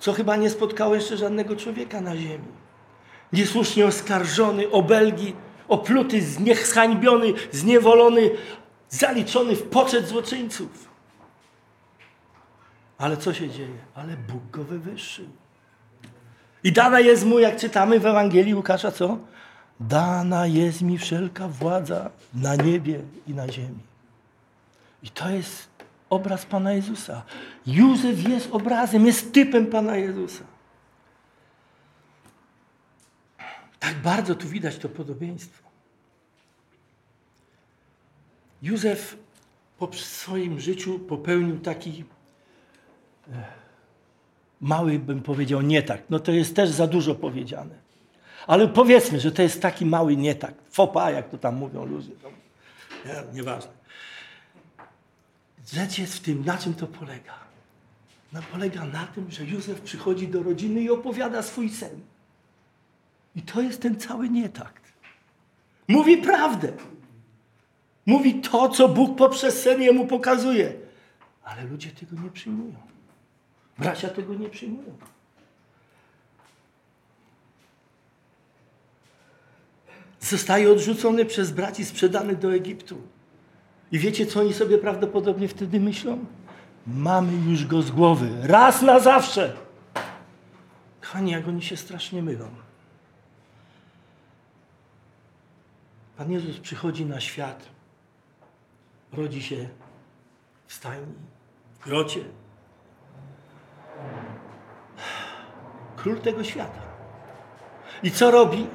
[0.01, 2.49] co chyba nie spotkało jeszcze żadnego człowieka na ziemi.
[3.33, 5.35] Niesłusznie oskarżony, obelgi,
[5.69, 8.31] opluty, zniechhańbiony, zniewolony,
[8.89, 10.89] zaliczony w poczet złoczyńców.
[12.99, 13.79] Ale co się dzieje?
[13.95, 15.27] Ale Bóg go wywyższył.
[16.65, 19.19] I dana jest mu, jak czytamy w Ewangelii Łukasza, co?
[19.81, 23.79] Dana jest mi wszelka władza na niebie i na ziemi.
[25.03, 25.68] I to jest
[26.11, 27.23] obraz Pana Jezusa.
[27.67, 30.45] Józef jest obrazem, jest typem Pana Jezusa.
[33.79, 35.69] Tak bardzo tu widać to podobieństwo.
[38.63, 39.17] Józef
[39.79, 42.05] po swoim życiu popełnił taki
[44.61, 46.03] mały, bym powiedział, nie tak.
[46.11, 47.75] No to jest też za dużo powiedziane.
[48.47, 50.55] Ale powiedzmy, że to jest taki mały nie tak.
[50.71, 52.13] Fopa, jak to tam mówią ludzie.
[53.07, 53.78] Nie, nieważne.
[55.73, 57.35] Rzecz jest w tym, na czym to polega.
[58.33, 62.01] No, polega na tym, że Józef przychodzi do rodziny i opowiada swój sen.
[63.37, 64.93] I to jest ten cały nietakt.
[65.89, 66.73] Mówi prawdę.
[68.07, 70.73] Mówi to, co Bóg poprzez sen jemu pokazuje.
[71.45, 72.77] Ale ludzie tego nie przyjmują.
[73.79, 74.99] Bracia tego nie przyjmują.
[80.21, 83.03] Zostaje odrzucony przez braci, sprzedany do Egiptu.
[83.93, 86.25] I wiecie, co oni sobie prawdopodobnie wtedy myślą?
[86.87, 88.31] Mamy już go z głowy.
[88.43, 89.57] Raz na zawsze.
[91.01, 92.49] Kochani, jak oni się strasznie mylą.
[96.17, 97.69] Pan Jezus przychodzi na świat.
[99.13, 99.69] Rodzi się
[100.67, 101.15] w stajni,
[101.75, 102.21] w grocie.
[105.97, 106.81] Król tego świata.
[108.03, 108.67] I co robi?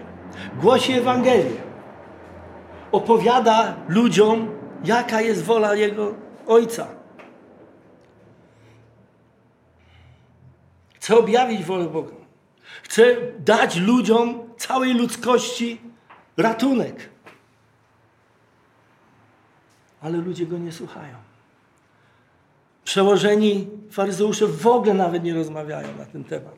[0.62, 1.62] Głosi Ewangelię.
[2.92, 4.48] Opowiada ludziom,
[4.84, 6.16] jaka jest wola Jego
[6.48, 6.88] Ojca.
[10.94, 12.16] Chce objawić wolę Boga.
[12.84, 13.04] Chce
[13.40, 15.82] dać ludziom, całej ludzkości
[16.38, 17.10] ratunek.
[20.02, 21.16] Ale ludzie go nie słuchają.
[22.84, 26.56] Przełożeni faryzeusze w ogóle nawet nie rozmawiają na ten temat.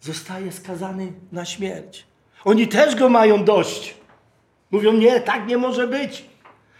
[0.00, 2.06] Zostaje skazany na śmierć.
[2.44, 3.97] Oni też go mają dość.
[4.70, 6.24] Mówią, nie, tak nie może być.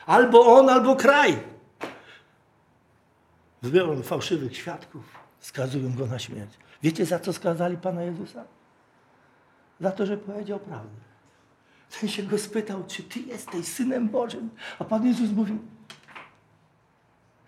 [0.07, 1.39] Albo on, albo kraj.
[3.62, 5.05] Wybiorą fałszywych świadków,
[5.41, 6.53] skazują go na śmierć.
[6.82, 8.45] Wiecie, za co skazali Pana Jezusa?
[9.80, 11.09] Za to, że powiedział prawdę.
[12.01, 14.51] Ten się go spytał, czy ty jesteś Synem Bożym?
[14.78, 15.59] A Pan Jezus mówił,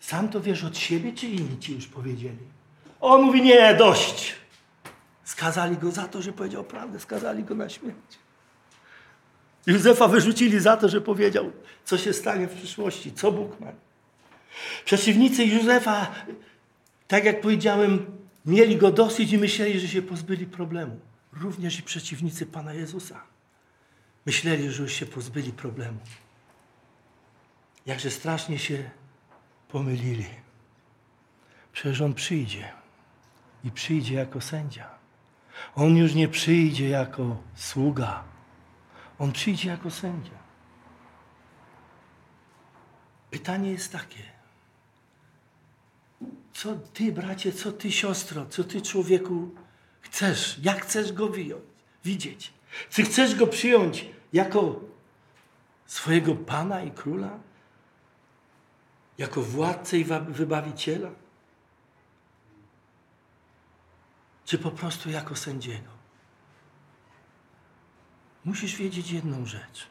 [0.01, 2.39] sam to wiesz od siebie, czy inni ci już powiedzieli?
[3.01, 4.35] On mówi, nie, dość.
[5.25, 8.19] Skazali go za to, że powiedział prawdę, skazali go na śmierć.
[9.67, 11.53] Józefa wyrzucili za to, że powiedział,
[11.85, 13.73] co się stanie w przyszłości, co Bóg ma.
[14.85, 16.15] Przeciwnicy Józefa,
[17.09, 18.07] tak jak powiedziałem,
[18.47, 21.01] mieli go dosyć i myśleli, że się pozbyli problemu.
[21.33, 23.23] Również i przeciwnicy Pana Jezusa.
[24.27, 25.99] Myśleli, że już się pozbyli problemu.
[27.87, 28.91] Jakże strasznie się
[29.69, 30.27] pomylili.
[31.73, 32.73] Przecież On przyjdzie
[33.65, 34.91] i przyjdzie jako sędzia.
[35.75, 38.30] On już nie przyjdzie jako sługa.
[39.21, 40.39] On przyjdzie jako sędzia.
[43.31, 44.23] Pytanie jest takie.
[46.53, 49.55] Co ty, bracie, co ty, siostro, co ty, człowieku,
[50.01, 50.59] chcesz?
[50.63, 51.63] Jak chcesz go wyjąć,
[52.05, 52.53] widzieć?
[52.91, 54.81] Czy chcesz go przyjąć jako
[55.87, 57.39] swojego Pana i Króla?
[59.19, 61.11] Jako władcę i wybawiciela?
[64.45, 66.00] Czy po prostu jako sędziego?
[68.45, 69.87] Musisz wiedzieć jedną rzecz.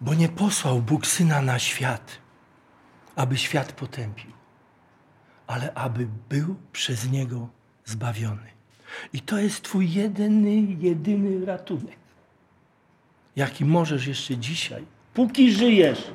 [0.00, 2.18] Bo nie posłał Bóg Syna na świat,
[3.16, 4.30] aby świat potępił,
[5.46, 7.48] ale aby był przez Niego
[7.84, 8.52] zbawiony.
[9.12, 11.98] I to jest Twój jedyny, jedyny ratunek,
[13.36, 16.10] jaki możesz jeszcze dzisiaj, póki żyjesz,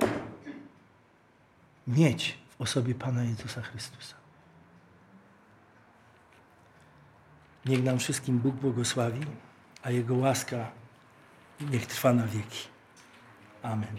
[1.87, 4.26] mieć w osobie Pana Jezusa Chrystusa.
[7.67, 9.21] Niech nam wszystkim Bóg błogosławi,
[9.83, 10.71] a Jego łaska
[11.71, 12.67] niech trwa na wieki.
[13.63, 13.97] Amen.